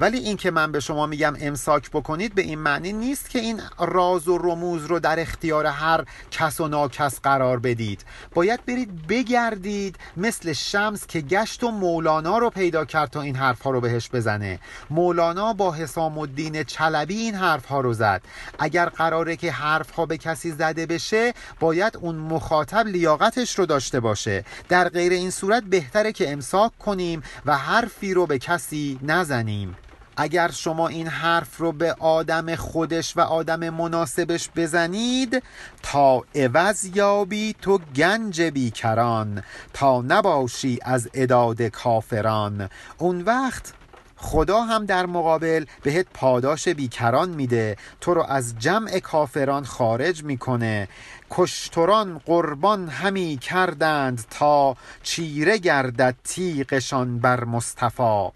ولی 0.00 0.18
این 0.18 0.36
که 0.36 0.50
من 0.50 0.72
به 0.72 0.80
شما 0.80 1.06
میگم 1.06 1.36
امساک 1.40 1.90
بکنید 1.90 2.34
به 2.34 2.42
این 2.42 2.58
معنی 2.58 2.92
نیست 2.92 3.30
که 3.30 3.38
این 3.38 3.60
راز 3.78 4.28
و 4.28 4.38
رموز 4.38 4.84
رو 4.86 5.00
در 5.00 5.20
اختیار 5.20 5.66
هر 5.66 6.04
کس 6.30 6.60
و 6.60 6.68
ناکس 6.68 7.20
قرار 7.20 7.58
بدید. 7.58 8.04
باید 8.34 8.64
برید 8.66 9.06
بگردید 9.06 9.96
مثل 10.16 10.52
شمس 10.52 11.06
که 11.06 11.20
گشت 11.20 11.64
و 11.64 11.70
مولانا 11.70 12.38
رو 12.38 12.50
پیدا 12.50 12.84
کرد 12.84 13.10
تا 13.10 13.20
این 13.20 13.36
حرفها 13.36 13.70
رو 13.70 13.80
بهش 13.80 14.10
بزنه. 14.12 14.60
مولانا 14.90 15.52
با 15.52 15.72
حسام 15.72 16.18
الدین 16.18 16.62
چلبی 16.62 17.16
این 17.16 17.34
حرفها 17.34 17.80
رو 17.80 17.94
زد. 17.94 18.22
اگر 18.58 18.88
قراره 18.88 19.36
که 19.36 19.52
حرفها 19.52 20.06
به 20.06 20.18
کسی 20.18 20.50
زده 20.50 20.86
بشه 20.86 21.34
باید 21.60 21.96
اون 21.96 22.16
مخاطب 22.16 22.86
لیاقتش 22.86 23.58
رو 23.58 23.66
داشته 23.66 24.00
باشه. 24.00 24.44
در 24.68 24.88
غیر 24.88 25.12
این 25.12 25.30
صورت 25.30 25.62
بهتره 25.62 26.12
که 26.12 26.32
امساک 26.32 26.78
کنیم 26.78 27.22
و 27.46 27.56
حرفی 27.56 28.14
رو 28.14 28.26
به 28.26 28.38
کسی 28.38 28.98
نزنیم. 29.02 29.76
اگر 30.20 30.50
شما 30.50 30.88
این 30.88 31.06
حرف 31.06 31.56
رو 31.56 31.72
به 31.72 31.92
آدم 31.98 32.54
خودش 32.54 33.16
و 33.16 33.20
آدم 33.20 33.70
مناسبش 33.70 34.48
بزنید 34.56 35.42
تا 35.82 36.24
عوض 36.34 36.84
یابی 36.96 37.54
تو 37.62 37.78
گنج 37.96 38.42
بیکران 38.42 39.42
تا 39.72 40.02
نباشی 40.02 40.78
از 40.82 41.08
اداد 41.14 41.62
کافران. 41.62 42.68
اون 42.98 43.22
وقت 43.22 43.72
خدا 44.16 44.62
هم 44.62 44.86
در 44.86 45.06
مقابل 45.06 45.64
بهت 45.82 46.06
پاداش 46.14 46.68
بیکران 46.68 47.28
میده. 47.28 47.76
تو 48.00 48.14
رو 48.14 48.22
از 48.22 48.58
جمع 48.58 48.98
کافران 48.98 49.64
خارج 49.64 50.24
می‌کنه. 50.24 50.88
کشتران 51.30 52.18
قربان 52.26 52.88
همی 52.88 53.36
کردند 53.36 54.24
تا 54.30 54.76
چیره 55.02 55.58
گردد 55.58 56.16
تیغشان 56.24 57.18
بر 57.18 57.44
مصطفی. 57.44 58.28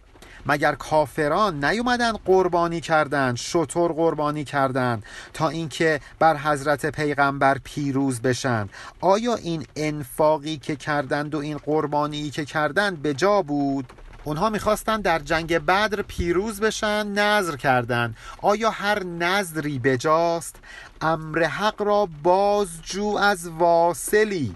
مگر 0.46 0.74
کافران 0.74 1.64
نیومدن 1.64 2.12
قربانی 2.12 2.80
کردند 2.80 3.36
شطور 3.36 3.92
قربانی 3.92 4.44
کردند 4.44 5.02
تا 5.32 5.48
اینکه 5.48 6.00
بر 6.18 6.36
حضرت 6.36 6.86
پیغمبر 6.86 7.58
پیروز 7.64 8.20
بشند 8.20 8.70
آیا 9.00 9.34
این 9.34 9.66
انفاقی 9.76 10.56
که 10.56 10.76
کردند 10.76 11.34
و 11.34 11.38
این 11.38 11.56
قربانی 11.56 12.30
که 12.30 12.44
کردند 12.44 13.02
به 13.02 13.14
جا 13.14 13.42
بود؟ 13.42 13.92
اونها 14.24 14.50
می‌خواستن 14.50 15.00
در 15.00 15.18
جنگ 15.18 15.58
بدر 15.58 16.02
پیروز 16.02 16.60
بشن 16.60 17.06
نظر 17.06 17.56
کردند 17.56 18.16
آیا 18.42 18.70
هر 18.70 19.02
نظری 19.02 19.78
بجاست 19.78 20.56
امر 21.00 21.42
حق 21.42 21.82
را 21.82 22.08
بازجو 22.22 23.06
از 23.06 23.48
واصلی. 23.48 24.54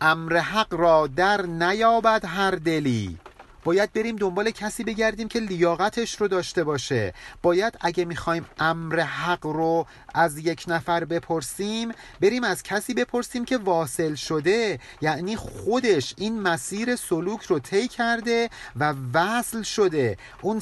امر 0.00 0.36
حق 0.36 0.74
را 0.74 1.06
در 1.06 1.42
نیابد 1.42 2.24
هر 2.24 2.50
دلی. 2.50 3.18
باید 3.68 3.92
بریم 3.92 4.16
دنبال 4.16 4.50
کسی 4.50 4.84
بگردیم 4.84 5.28
که 5.28 5.38
لیاقتش 5.40 6.20
رو 6.20 6.28
داشته 6.28 6.64
باشه. 6.64 7.14
باید 7.42 7.78
اگه 7.80 8.04
می‌خوایم 8.04 8.46
امر 8.58 9.00
حق 9.00 9.46
رو 9.46 9.86
از 10.14 10.38
یک 10.38 10.64
نفر 10.68 11.04
بپرسیم 11.04 11.92
بریم 12.20 12.44
از 12.44 12.62
کسی 12.62 12.94
بپرسیم 12.94 13.44
که 13.44 13.58
واصل 13.58 14.14
شده. 14.14 14.78
یعنی 15.00 15.36
خودش 15.36 16.14
این 16.16 16.40
مسیر 16.40 16.96
سلوک 16.96 17.42
رو 17.42 17.58
طی 17.58 17.88
کرده 17.88 18.50
و 18.76 18.94
وصل 19.14 19.62
شده. 19.62 20.16
اون 20.42 20.60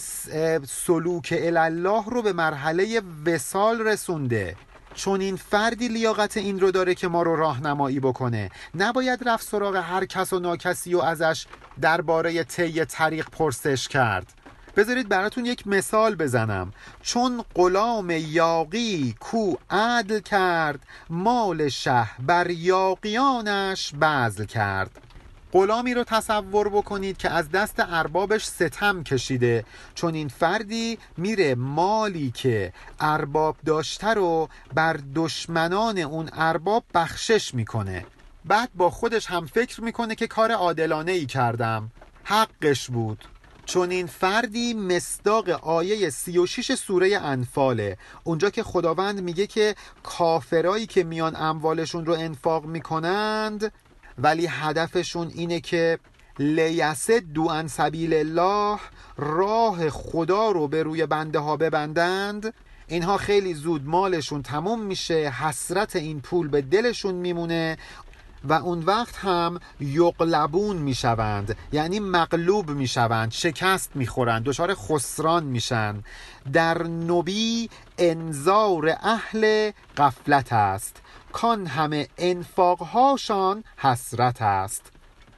سلوک 0.69 1.39
الله 1.43 2.05
رو 2.07 2.23
به 2.23 2.33
مرحله 2.33 3.03
وسال 3.27 3.81
رسونده. 3.81 4.57
چون 4.97 5.21
این 5.21 5.37
فردی 5.37 5.89
لیاقت 5.89 6.37
این 6.37 6.61
رو 6.61 6.71
داره 6.71 6.95
که 6.95 7.09
ما 7.09 7.23
رو 7.23 7.37
راهنمایی 7.37 8.01
بکنه. 8.01 8.51
نباید 8.75 9.29
رفت 9.29 9.49
سراغ 9.49 9.77
هر 9.77 10.05
کس 10.05 10.33
و 10.33 10.39
ناکسی 10.39 10.95
و 10.95 11.01
ازش 11.01 11.47
درباره 11.81 12.45
طی 12.45 12.85
طریق 12.85 13.31
پرسش 13.31 13.89
کرد. 13.89 14.33
بذارید 14.77 15.09
براتون 15.09 15.47
یک 15.47 15.67
مثال 15.67 16.15
بزنم. 16.15 16.73
چون 17.03 17.45
غلام 17.55 18.11
یاقی 18.11 19.15
کو 19.21 19.55
عدل 19.71 20.21
کرد 20.21 20.81
مال 21.11 21.69
شه 21.69 22.09
بر 22.19 22.51
یاقیانش 22.51 23.95
بذل 23.95 24.45
کرد. 24.45 25.06
غلامی 25.53 25.95
رو 25.95 26.05
تصور 26.05 26.69
بکنید 26.69 27.17
که 27.17 27.31
از 27.31 27.51
دست 27.51 27.75
اربابش 27.79 28.47
ستم 28.47 29.03
کشیده. 29.03 29.65
چون 29.95 30.15
این 30.15 30.29
فردی 30.29 30.99
میره 31.17 31.55
مالی 31.55 32.31
که 32.31 32.73
ارباب 33.01 33.57
داشته 33.67 34.15
رو 34.15 34.49
بر 34.75 35.01
دشمنان 35.15 35.99
اون 35.99 36.31
ارباب 36.33 36.85
بخشش 36.95 37.55
می‌کنه. 37.55 38.07
بعد 38.45 38.71
با 38.75 38.91
خودش 38.91 39.27
هم 39.27 39.47
فکر 39.47 39.81
می‌کنه 39.81 40.15
که 40.15 40.27
کار 40.27 40.53
عادلانه 40.53 41.13
ای 41.13 41.27
کردم. 41.27 41.91
حقش 42.25 42.91
بود. 42.91 43.25
چون 43.67 43.91
این 43.91 44.07
فردی 44.07 44.75
مصداق 44.75 45.49
آیه 45.49 46.11
36 46.11 46.75
سوره 46.75 47.19
انفاله. 47.23 47.99
اونجا 48.25 48.51
که 48.51 48.63
خداوند 48.63 49.21
میگه 49.21 49.47
که 49.47 49.75
کافرایی 50.03 50.87
که 50.87 51.05
میان 51.05 51.37
اموالشون 51.37 52.07
رو 52.07 52.13
انفاق 52.13 52.65
می‌کنند 52.65 53.73
ولی 54.19 54.47
هدفشون 54.47 55.33
اینه 55.35 55.61
که 55.61 55.99
لیسه 56.39 57.21
دو 57.21 57.49
ان 57.49 57.69
سبیل 57.69 58.15
الله 58.15 58.79
راه 59.17 59.91
خدا 59.91 60.51
رو 60.51 60.69
به 60.69 60.83
روی 60.83 61.07
بنده 61.07 61.39
ها 61.39 61.57
ببندند. 61.57 62.55
اینها 62.89 63.17
خیلی 63.17 63.55
زود 63.55 63.87
مالشون 63.87 64.43
تموم 64.43 64.83
میشه 64.83 65.15
حسرت 65.15 65.97
این 65.97 66.21
پول 66.21 66.49
به 66.49 66.63
دلشون 66.63 67.15
میمونه 67.15 67.79
و 68.45 68.53
اون 68.53 68.83
وقت 68.83 69.17
هم 69.17 69.61
یقلبون 69.81 70.77
می‌شوند 70.77 71.57
یعنی 71.73 72.01
مغلوب 72.01 72.71
می‌شوند 72.71 73.33
شکست 73.33 73.91
می‌خورند 73.95 74.45
دچار 74.45 74.75
خسران 74.75 75.45
میشن. 75.45 76.03
در 76.53 76.83
نبی 76.83 77.71
انذار 77.99 78.97
اهل 79.03 79.71
قفلت 79.97 80.53
است. 80.53 81.03
کان 81.37 81.67
همه 81.67 82.09
انفاقهاشان 82.19 83.65
حسرت 83.77 84.43
است. 84.43 84.83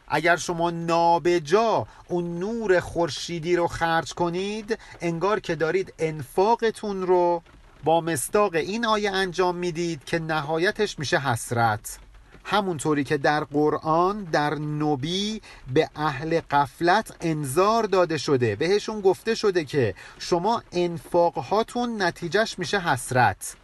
اگر 0.08 0.36
شما 0.36 0.70
نابجا 0.70 1.86
اون 2.08 2.38
نور 2.38 2.80
خورشیدی 2.80 3.56
رو 3.56 3.66
خرج 3.66 4.14
کنید 4.14 4.78
انگار 5.00 5.40
که 5.40 5.54
دارید 5.54 5.94
انفاقتون 5.98 7.02
رو 7.02 7.42
با 7.84 8.00
مستاق 8.00 8.54
این 8.54 8.86
آیه 8.86 9.10
انجام 9.10 9.56
می‌دید 9.56 10.04
که 10.04 10.18
نهایتش 10.18 10.98
میشه 10.98 11.18
حسرت. 11.18 11.98
همونطوری 12.44 13.04
که 13.04 13.16
در 13.16 13.44
قرآن 13.44 14.24
در 14.24 14.54
نبی 14.54 15.42
به 15.74 15.90
اهل 15.96 16.40
قفلت 16.50 17.16
انذار 17.20 17.82
داده 17.84 18.18
شده. 18.18 18.56
بهشون 18.56 19.00
گفته 19.00 19.34
شده 19.34 19.64
که 19.64 19.94
شما 20.18 20.62
انفاقهاتون 20.72 22.02
نتیجهش 22.02 22.58
میشه 22.58 22.80
حسرت. 22.80 23.56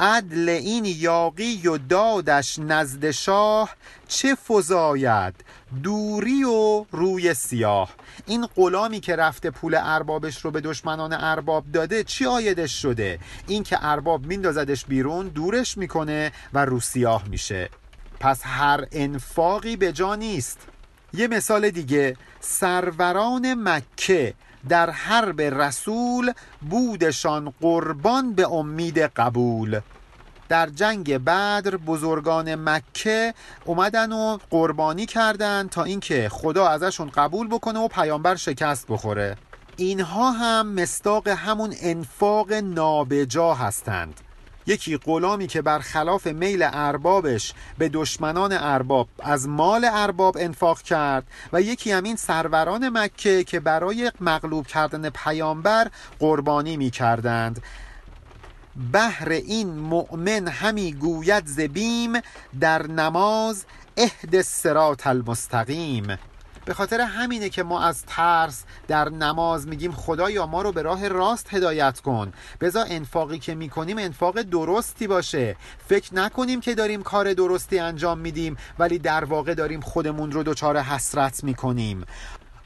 عدل 0.00 0.48
این 0.48 0.84
یاقی 0.84 1.68
و 1.68 1.78
دادش 1.78 2.58
نزد 2.58 3.10
شاه 3.10 3.70
چه 4.08 4.34
فزاید؟ 4.34 5.34
دوری 5.82 6.44
و 6.44 6.84
روی 6.92 7.34
سیاه. 7.34 7.90
این 8.26 8.46
غلامی 8.46 9.00
که 9.00 9.16
رفته 9.16 9.50
پول 9.50 9.78
اربابش 9.82 10.44
رو 10.44 10.50
به 10.50 10.60
دشمنان 10.60 11.12
ارباب 11.12 11.64
داده 11.72 12.04
چی 12.04 12.26
آیدش 12.26 12.82
شده؟ 12.82 13.18
این 13.46 13.62
که 13.62 13.78
ارباب 13.80 14.26
میندازدش 14.26 14.84
بیرون 14.84 15.28
دورش 15.28 15.78
می‌کنه 15.78 16.32
و 16.52 16.64
رو 16.64 16.80
سیاه 16.80 17.28
میشه. 17.28 17.68
پس 18.20 18.40
هر 18.44 18.86
انفاقی 18.92 19.76
به 19.76 19.92
جا 19.92 20.14
نیست. 20.14 20.58
یه 21.12 21.28
مثال 21.28 21.70
دیگه 21.70 22.16
سروران 22.40 23.54
مکه 23.54 24.34
در 24.68 24.90
حرب 24.90 25.40
رسول 25.40 26.32
بودشان 26.70 27.52
قربان 27.60 28.34
به 28.34 28.52
امید 28.52 28.98
قبول. 28.98 29.80
در 30.48 30.66
جنگ 30.66 31.16
بدر 31.16 31.76
بزرگان 31.76 32.54
مکه 32.54 33.34
اومدن 33.64 34.12
و 34.12 34.38
قربانی 34.50 35.06
کردند 35.06 35.70
تا 35.70 35.84
اینکه 35.84 36.28
خدا 36.28 36.68
ازشون 36.68 37.10
قبول 37.10 37.48
بکنه 37.48 37.78
و 37.78 37.88
پیامبر 37.88 38.36
شکست 38.36 38.86
بخوره. 38.88 39.36
اینها 39.76 40.30
هم 40.30 40.72
مستاق 40.72 41.28
همون 41.28 41.74
انفاق 41.80 42.52
نابجا 42.52 43.54
هستند. 43.54 44.20
یکی 44.66 44.96
غلامی 44.96 45.46
که 45.46 45.62
برخلاف 45.62 46.26
میل 46.26 46.68
اربابش 46.72 47.52
به 47.78 47.88
دشمنان 47.88 48.52
ارباب 48.52 49.08
از 49.18 49.48
مال 49.48 49.88
ارباب 49.92 50.36
انفاق 50.40 50.82
کرد 50.82 51.26
و 51.52 51.60
یکی 51.60 51.92
همین 51.92 52.16
سروران 52.16 52.88
مکه 52.98 53.44
که 53.44 53.60
برای 53.60 54.12
مغلوب 54.20 54.66
کردن 54.66 55.10
پیامبر 55.10 55.90
قربانی 56.18 56.76
می 56.76 56.90
کردند 56.90 57.62
بهر 58.92 59.28
این 59.28 59.74
مؤمن 59.74 60.48
همی 60.48 60.92
گوید 60.92 61.46
زبیم 61.46 62.12
در 62.60 62.86
نماز 62.86 63.64
اهد 63.96 64.36
الصراط 64.36 65.06
المستقیم. 65.06 66.18
به 66.64 66.74
خاطر 66.74 67.00
همینه 67.00 67.48
که 67.48 67.62
ما 67.62 67.82
از 67.82 68.04
ترس 68.06 68.64
در 68.88 69.08
نماز 69.08 69.68
میگیم 69.68 69.92
خدایا 69.92 70.46
ما 70.46 70.62
رو 70.62 70.72
به 70.72 70.82
راه 70.82 71.08
راست 71.08 71.54
هدایت 71.54 72.00
کن. 72.00 72.32
بزا 72.60 72.82
انفاقی 72.82 73.38
که 73.38 73.54
می‌کنیم 73.54 73.98
انفاق 73.98 74.42
درستی 74.42 75.06
باشه. 75.06 75.56
فکر 75.88 76.14
نکنیم 76.14 76.60
که 76.60 76.74
داریم 76.74 77.02
کار 77.02 77.34
درستی 77.34 77.78
انجام 77.78 78.18
میدیم 78.18 78.56
ولی 78.78 78.98
در 78.98 79.24
واقع 79.24 79.54
داریم 79.54 79.80
خودمون 79.80 80.32
رو 80.32 80.42
دچار 80.42 80.78
حسرت 80.78 81.44
می‌کنیم. 81.44 82.04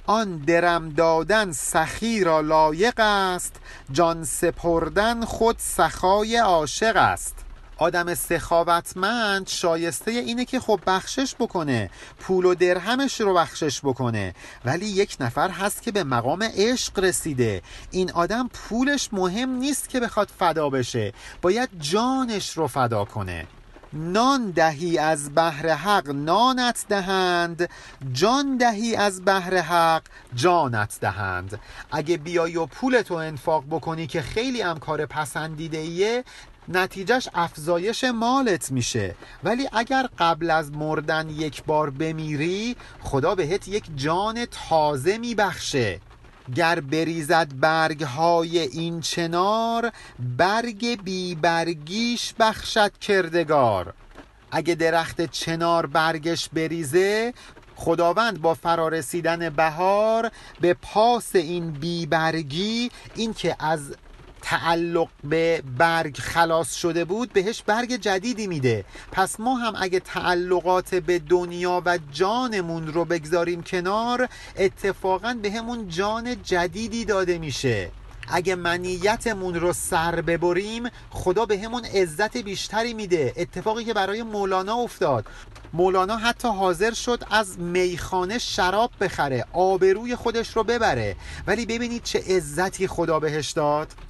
آن 0.06 0.36
درم 0.36 0.88
دادن 0.88 1.52
سخی 1.52 2.24
را 2.24 2.40
لایق 2.40 3.00
است 3.00 3.56
جان 3.92 4.24
سپردن 4.24 5.24
خود 5.24 5.56
سخای 5.58 6.36
عاشق 6.36 6.96
است. 6.96 7.45
آدم 7.78 8.14
سخاوتمند 8.14 9.48
شایسته 9.48 10.10
اینه 10.10 10.44
که 10.44 10.60
خب 10.60 10.80
بخشش 10.86 11.34
بکنه. 11.34 11.90
پول 12.18 12.44
و 12.44 12.54
درهمش 12.54 13.20
رو 13.20 13.34
بخشش 13.34 13.80
بکنه. 13.80 14.34
ولی 14.64 14.86
یک 14.86 15.16
نفر 15.20 15.50
هست 15.50 15.82
که 15.82 15.92
به 15.92 16.04
مقام 16.04 16.42
عشق 16.42 16.98
رسیده. 16.98 17.62
این 17.90 18.12
آدم 18.12 18.48
پولش 18.48 19.08
مهم 19.12 19.50
نیست 19.50 19.88
که 19.88 20.00
بخواد 20.00 20.30
فدا 20.38 20.70
بشه. 20.70 21.12
باید 21.42 21.68
جانش 21.80 22.56
رو 22.56 22.66
فدا 22.66 23.04
کنه. 23.04 23.46
نان 23.92 24.50
دهی 24.50 24.98
از 24.98 25.34
بهر 25.34 25.68
حق 25.68 26.10
نانت 26.10 26.84
دهند. 26.88 27.68
جان 28.12 28.56
دهی 28.56 28.96
از 28.96 29.24
بهر 29.24 29.56
حق 29.56 30.02
جانت 30.34 31.00
دهند. 31.00 31.60
اگه 31.92 32.16
بیای 32.16 32.56
و 32.56 32.66
پولتو 32.66 33.14
انفاق 33.14 33.64
بکنی 33.70 34.06
که 34.06 34.22
خیلی 34.22 34.62
هم 34.62 34.78
کار 34.78 35.06
پسندیده 35.06 35.78
ایه 35.78 36.24
نتیجهش 36.68 37.28
افزایش 37.34 38.04
مالت 38.04 38.72
میشه. 38.72 39.14
ولی 39.44 39.68
اگر 39.72 40.08
قبل 40.18 40.50
از 40.50 40.72
مردن 40.72 41.30
یک 41.30 41.64
بار 41.64 41.90
بمیری 41.90 42.76
خدا 43.02 43.34
بهت 43.34 43.68
یک 43.68 43.84
جان 43.96 44.46
تازه 44.68 45.18
میبخشه. 45.18 46.00
گر 46.54 46.80
بریزد 46.80 47.48
برگ 47.60 48.02
های 48.02 48.58
این 48.58 49.00
چنار 49.00 49.92
برگ 50.38 51.02
بی 51.02 51.34
برگیش 51.34 52.34
بخشد 52.38 52.98
کردگار. 52.98 53.94
اگه 54.50 54.74
درخت 54.74 55.20
چنار 55.20 55.86
برگش 55.86 56.48
بریزه 56.48 57.34
خداوند 57.76 58.40
با 58.40 58.54
فرارسیدن 58.54 59.50
بهار 59.50 60.30
به 60.60 60.74
پاس 60.74 61.36
این 61.36 61.70
بیبرگی 61.70 62.90
این 63.14 63.34
که 63.34 63.56
از 63.58 63.94
تعلق 64.46 65.08
به 65.24 65.62
برگ 65.78 66.16
خلاص 66.18 66.74
شده 66.74 67.04
بود 67.04 67.32
بهش 67.32 67.62
برگ 67.62 67.96
جدیدی 67.96 68.46
میده. 68.46 68.84
پس 69.12 69.40
ما 69.40 69.54
هم 69.54 69.74
اگه 69.76 70.00
تعلقات 70.00 70.94
به 70.94 71.18
دنیا 71.18 71.82
و 71.86 71.98
جانمون 72.12 72.86
رو 72.86 73.04
بگذاریم 73.04 73.62
کنار 73.62 74.28
اتفاقا 74.56 75.36
به 75.42 75.50
همون 75.50 75.88
جان 75.88 76.42
جدیدی 76.42 77.04
داده 77.04 77.38
میشه. 77.38 77.90
اگه 78.28 78.54
منیتمون 78.54 79.54
رو 79.54 79.72
سر 79.72 80.20
ببریم 80.20 80.88
خدا 81.10 81.46
به 81.46 81.58
همون 81.58 81.84
عزت 81.84 82.36
بیشتری 82.36 82.94
میده. 82.94 83.32
اتفاقی 83.36 83.84
که 83.84 83.94
برای 83.94 84.22
مولانا 84.22 84.74
افتاد. 84.74 85.26
مولانا 85.72 86.16
حتی 86.16 86.48
حاضر 86.48 86.92
شد 86.92 87.24
از 87.30 87.58
میخانه 87.58 88.38
شراب 88.38 88.90
بخره 89.00 89.44
آبروی 89.52 90.16
خودش 90.16 90.56
رو 90.56 90.64
ببره. 90.64 91.16
ولی 91.46 91.66
ببینید 91.66 92.02
چه 92.02 92.36
عزتی 92.36 92.86
خدا 92.86 93.20
بهش 93.20 93.50
داد. 93.50 94.05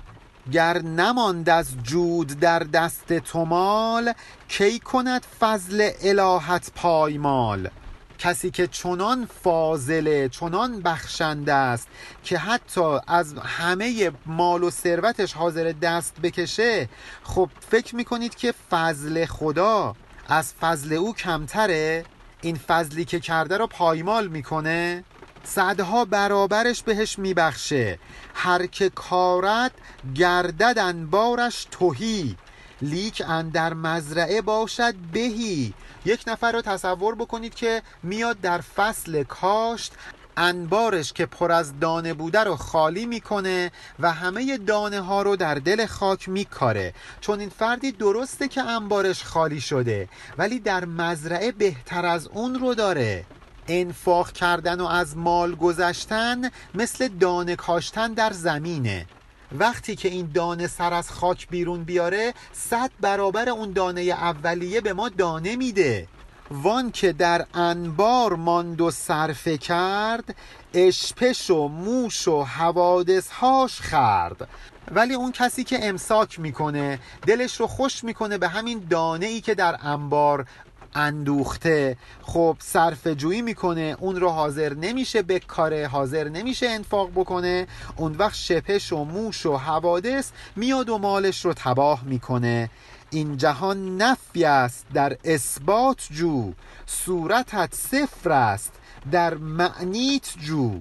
گر 0.53 0.83
نماند 0.83 1.49
از 1.49 1.67
جود 1.83 2.41
در 2.41 2.59
دست 2.59 3.13
تو 3.13 3.45
مال 3.45 4.13
کی 4.49 4.79
کند 4.79 5.27
فضل 5.41 5.91
الهت 6.03 6.71
پایمال؟ 6.75 7.71
کسی 8.19 8.51
که 8.51 8.67
چنان 8.67 9.29
فاضله 9.43 10.29
چنان 10.29 10.81
بخشنده 10.81 11.53
است 11.55 11.89
که 12.25 12.39
حتی 12.39 12.99
از 13.07 13.35
همه 13.35 14.13
مال 14.27 14.63
و 14.63 14.71
ثروتش 14.71 15.33
حاضر 15.33 15.75
دست 15.83 16.21
بکشه 16.23 16.89
خب 17.23 17.51
فکر 17.71 17.97
می‌کنید 17.97 18.35
که 18.35 18.55
فضل 18.71 19.27
خدا 19.27 19.95
از 20.29 20.53
فضل 20.53 20.93
او 20.93 21.15
کمتره؟ 21.15 22.05
این 22.41 22.57
فضلی 22.57 23.05
که 23.05 23.21
کرده 23.21 23.57
رو 23.57 23.67
پایمال 23.67 24.29
می‌کنه؟ 24.29 25.05
صدها 25.47 26.05
برابرش 26.05 26.83
بهش 26.83 27.19
میبخشه. 27.19 27.99
هر 28.35 28.67
که 28.67 28.89
کارد 28.89 29.73
گردد 30.15 30.79
انبارش 30.79 31.67
توهی. 31.71 32.37
لیک 32.83 33.23
اندر 33.29 33.75
مزرعه 33.75 34.43
باشد 34.43 34.95
بهی. 35.13 35.75
یک 36.05 36.25
نفر 36.27 36.53
رو 36.53 36.63
تصور 36.63 37.15
بکنید 37.15 37.55
که 37.55 37.83
میاد 38.03 38.41
در 38.41 38.61
فصل 38.61 39.23
کاشت 39.23 39.93
انبارش 40.37 41.13
که 41.13 41.27
پر 41.27 41.53
از 41.53 41.81
دانه 41.81 42.15
بوده 42.15 42.45
رو 42.45 42.57
خالی 42.57 43.07
می‌کنه 43.07 43.73
و 44.01 44.13
همه 44.13 44.59
دانه 44.59 45.01
ها 45.01 45.23
رو 45.23 45.37
در 45.37 45.55
دل 45.55 45.87
خاک 45.87 46.29
میکاره. 46.29 46.95
چون 47.21 47.41
این 47.41 47.49
فردی 47.49 47.93
درسته 47.93 48.49
که 48.49 48.63
انبارش 48.63 49.25
خالی 49.25 49.61
شده 49.61 50.09
ولی 50.39 50.59
در 50.59 50.85
مزرعه 50.85 51.53
بهتر 51.53 52.07
از 52.07 52.27
اون 52.27 52.55
رو 52.55 52.75
داره. 52.75 53.25
انفاق 53.69 54.33
کردن 54.33 54.81
و 54.81 54.85
از 54.85 55.17
مال 55.17 55.55
گذشتن 55.55 56.51
مثل 56.75 57.09
دانه 57.09 57.57
کاشتن 57.57 58.13
در 58.13 58.33
زمینه. 58.33 59.07
وقتی 59.53 59.97
که 59.97 60.09
این 60.09 60.31
دانه 60.35 60.67
سر 60.67 60.93
از 60.93 61.11
خاک 61.11 61.49
بیرون 61.49 61.85
بیاره 61.85 62.35
صد 62.53 62.91
برابر 63.01 63.49
اون 63.49 63.73
دانه 63.73 64.01
اولیه 64.01 64.81
به 64.81 64.93
ما 64.93 65.09
دانه 65.09 65.57
میده. 65.57 66.09
وان 66.51 66.91
که 66.91 67.13
در 67.13 67.47
انبار 67.55 68.37
ماند 68.37 68.81
و 68.81 68.91
صرفه 68.91 69.59
کرد 69.59 70.37
اشپش 70.75 71.51
و 71.51 71.69
موش 71.69 72.29
و 72.29 72.43
حوادث 72.43 73.31
هاش 73.31 73.81
خرد. 73.81 74.49
ولی 74.91 75.15
اون 75.15 75.33
کسی 75.33 75.65
که 75.65 75.89
امساک 75.89 76.41
می‌کنه 76.41 76.99
دلش 77.27 77.61
رو 77.61 77.67
خوش 77.67 78.05
می‌کنه 78.05 78.39
به 78.39 78.49
همین 78.49 78.87
دانه 78.91 79.27
ای 79.27 79.41
که 79.41 79.55
در 79.55 79.77
انبار 79.83 80.47
اندوخته. 80.95 81.97
خب 82.23 82.57
صرف 82.61 83.07
جویی 83.07 83.43
می‌کنه 83.43 83.97
اون 84.01 84.17
رو 84.17 84.29
حاضر 84.29 84.75
نمیشه 84.75 85.23
بکاره 85.23 85.87
حاضر 85.87 86.29
نمیشه 86.29 86.69
انفاق 86.69 87.11
بکنه. 87.11 87.67
اون 87.97 88.17
وقت 88.17 88.35
شپش 88.35 88.93
و 88.93 89.05
موش 89.05 89.47
و 89.47 89.57
حوادث 89.57 90.31
میاد 90.57 90.89
و 90.89 90.99
مالش 90.99 91.45
رو 91.45 91.55
تباه 91.55 92.05
می‌کنه. 92.05 92.71
این 93.11 93.37
جهان 93.37 93.97
نفی 93.97 94.45
است 94.45 94.87
در 94.95 95.17
اثبات 95.25 96.09
جو. 96.11 96.53
صورتت 96.87 97.75
صفر 97.75 98.31
است 98.31 98.73
در 99.11 99.35
معنیت 99.35 100.35
جو. 100.41 100.81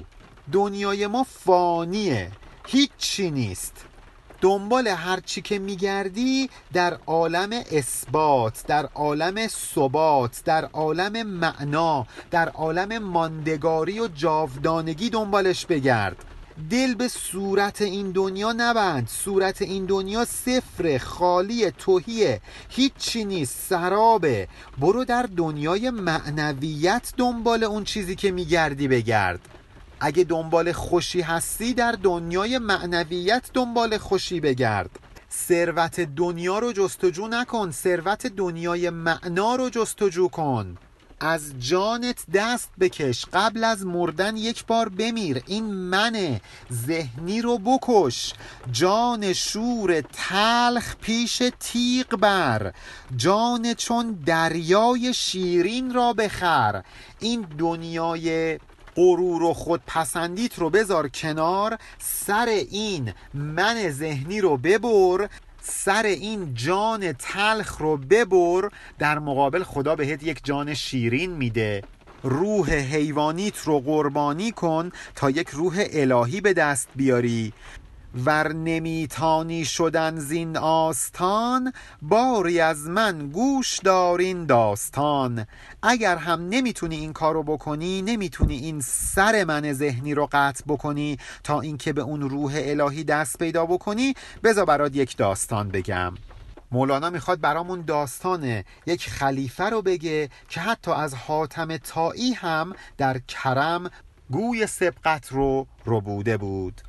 دنیای 0.51 1.07
ما 1.07 1.23
فانیه 1.23 2.31
هیچی 2.67 3.31
نیست. 3.31 3.85
دنبال 4.41 4.87
هر 4.87 5.19
چی 5.19 5.41
که 5.41 5.59
میگردی 5.59 6.49
در 6.73 6.97
عالم 7.07 7.49
اثبات 7.71 8.63
در 8.67 8.89
عالم 8.95 9.47
ثبات 9.47 10.41
در 10.45 10.65
عالم 10.65 11.23
معنا 11.27 12.07
در 12.31 12.49
عالم 12.49 12.97
ماندگاری 12.97 13.99
و 13.99 14.07
جاودانگی 14.07 15.09
دنبالش 15.09 15.65
بگرد. 15.65 16.25
دل 16.69 16.95
به 16.95 17.07
صورت 17.07 17.81
این 17.81 18.11
دنیا 18.11 18.53
نبند. 18.57 19.07
صورت 19.07 19.61
این 19.61 19.85
دنیا 19.85 20.25
صفر 20.25 20.97
خالی 20.97 21.71
توهیه 21.71 22.41
هیچی 22.69 23.25
نیست 23.25 23.69
سرابه. 23.69 24.47
برو 24.77 25.05
در 25.05 25.29
دنیای 25.37 25.89
معنویت 25.89 27.13
دنبال 27.17 27.63
اون 27.63 27.83
چیزی 27.83 28.15
که 28.15 28.31
میگردی 28.31 28.87
بگرد. 28.87 29.39
اگه 29.99 30.23
دنبال 30.23 30.71
خوشی 30.71 31.21
هستی 31.21 31.73
در 31.73 31.91
دنیای 31.91 32.57
معنویت 32.57 33.49
دنبال 33.53 33.97
خوشی 33.97 34.39
بگرد. 34.39 34.89
ثروت 35.31 35.99
دنیا 35.99 36.59
رو 36.59 36.73
جستجو 36.73 37.27
نکن 37.27 37.71
ثروت 37.71 38.27
دنیای 38.27 38.89
معنا 38.89 39.55
رو 39.55 39.69
جستجو 39.69 40.27
کن. 40.27 40.77
از 41.19 41.53
جانت 41.59 42.25
دست 42.33 42.69
بکش 42.79 43.25
قبل 43.33 43.63
از 43.63 43.85
مردن 43.85 44.37
یک 44.37 44.65
بار 44.65 44.89
بمیر. 44.89 45.43
این 45.47 45.65
من 45.65 46.39
ذهنی 46.73 47.41
رو 47.41 47.57
بکش. 47.57 48.33
جان 48.71 49.33
شور 49.33 50.01
تلخ 50.01 50.95
پیش 51.01 51.41
تیغ 51.59 52.07
بر. 52.07 52.73
جان 53.15 53.73
چون 53.73 54.19
دریای 54.25 55.13
شیرین 55.13 55.93
را 55.93 56.13
بخر. 56.13 56.83
این 57.19 57.41
دنیای 57.57 58.59
غرور 58.95 59.43
و 59.43 59.53
خودپسندیت 59.53 60.59
رو 60.59 60.69
بذار 60.69 61.07
کنار 61.07 61.77
سر 61.99 62.45
این 62.71 63.13
من 63.33 63.89
ذهنی 63.89 64.41
رو 64.41 64.57
ببر 64.57 65.29
سر 65.61 66.03
این 66.03 66.53
جان 66.53 67.13
تلخ 67.13 67.77
رو 67.77 67.97
ببر 67.97 68.69
در 68.99 69.19
مقابل 69.19 69.63
خدا 69.63 69.95
بهت 69.95 70.23
یک 70.23 70.39
جان 70.43 70.73
شیرین 70.73 71.31
میده. 71.31 71.83
روح 72.23 72.71
حیوانیت 72.71 73.57
رو 73.57 73.79
قربانی 73.79 74.51
کن 74.51 74.91
تا 75.15 75.29
یک 75.29 75.49
روح 75.49 75.83
الهی 75.91 76.41
به 76.41 76.53
دست 76.53 76.87
بیاری. 76.95 77.53
ور 78.15 78.53
نمیتانی 78.53 79.65
شدن 79.65 80.19
زین 80.19 80.57
آستان 80.57 81.73
باری 82.01 82.59
از 82.59 82.87
من 82.87 83.29
گوش 83.29 83.79
دارین 83.79 84.45
داستان. 84.45 85.45
اگر 85.83 86.17
هم 86.17 86.49
نمی‌تونی 86.49 86.95
این 86.95 87.13
کارو 87.13 87.43
بکنی 87.43 88.01
نمی‌تونی 88.01 88.57
این 88.57 88.81
سر 88.81 89.43
من 89.43 89.73
ذهنی 89.73 90.13
رو 90.13 90.29
قطع 90.31 90.63
بکنی 90.67 91.17
تا 91.43 91.61
اینکه 91.61 91.93
به 91.93 92.01
اون 92.01 92.21
روح 92.21 92.53
الهی 92.55 93.03
دست 93.03 93.37
پیدا 93.37 93.65
بکنی 93.65 94.13
بذار 94.43 94.65
برات 94.65 94.95
یک 94.95 95.17
داستان 95.17 95.69
بگم. 95.69 96.13
مولانا 96.71 97.09
می‌خواد 97.09 97.41
برامون 97.41 97.81
داستان 97.81 98.63
یک 98.85 99.09
خلیفه 99.09 99.63
رو 99.63 99.81
بگه 99.81 100.29
که 100.49 100.59
حتی 100.59 100.91
از 100.91 101.13
حاتم 101.13 101.77
تایی 101.77 102.33
هم 102.33 102.73
در 102.97 103.19
کرم 103.19 103.89
گوی 104.31 104.67
سبقت 104.67 105.31
رو 105.31 105.67
ربوده 105.85 106.37
بود. 106.37 106.81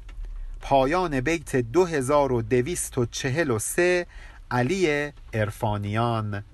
پایان 0.69 1.21
بیت 1.21 1.57
2243 1.57 4.07
علی 4.51 5.13
ارفانیان 5.33 6.45